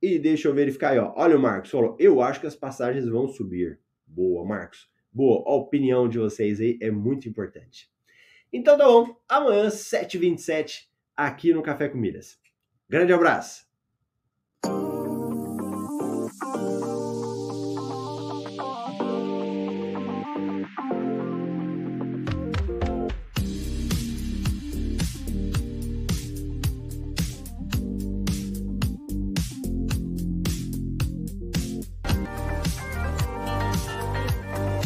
E 0.02 0.20
deixa 0.20 0.48
eu 0.48 0.54
verificar 0.54 0.92
aí, 0.92 1.00
ó. 1.00 1.14
Olha 1.16 1.38
o 1.38 1.40
Marcos, 1.40 1.72
falou, 1.72 1.96
eu 2.00 2.22
acho 2.22 2.42
que 2.42 2.48
as 2.48 2.56
passagens 2.56 3.08
vão 3.08 3.28
subir. 3.28 3.80
Boa, 4.06 4.46
Marcos. 4.46 4.92
Boa, 5.12 5.44
a 5.48 5.56
opinião 5.56 6.10
de 6.10 6.18
vocês 6.18 6.60
aí 6.60 6.78
é 6.82 6.92
muito 6.92 7.30
importante. 7.30 7.90
Então 8.52 8.78
tá 8.78 8.86
bom, 8.86 9.16
amanhã, 9.28 9.68
7h27, 9.68 10.88
aqui 11.16 11.54
no 11.54 11.62
Café 11.62 11.88
com 11.88 11.98
Milhas. 11.98 12.40
Grande 12.90 13.14
abraço! 13.14 13.66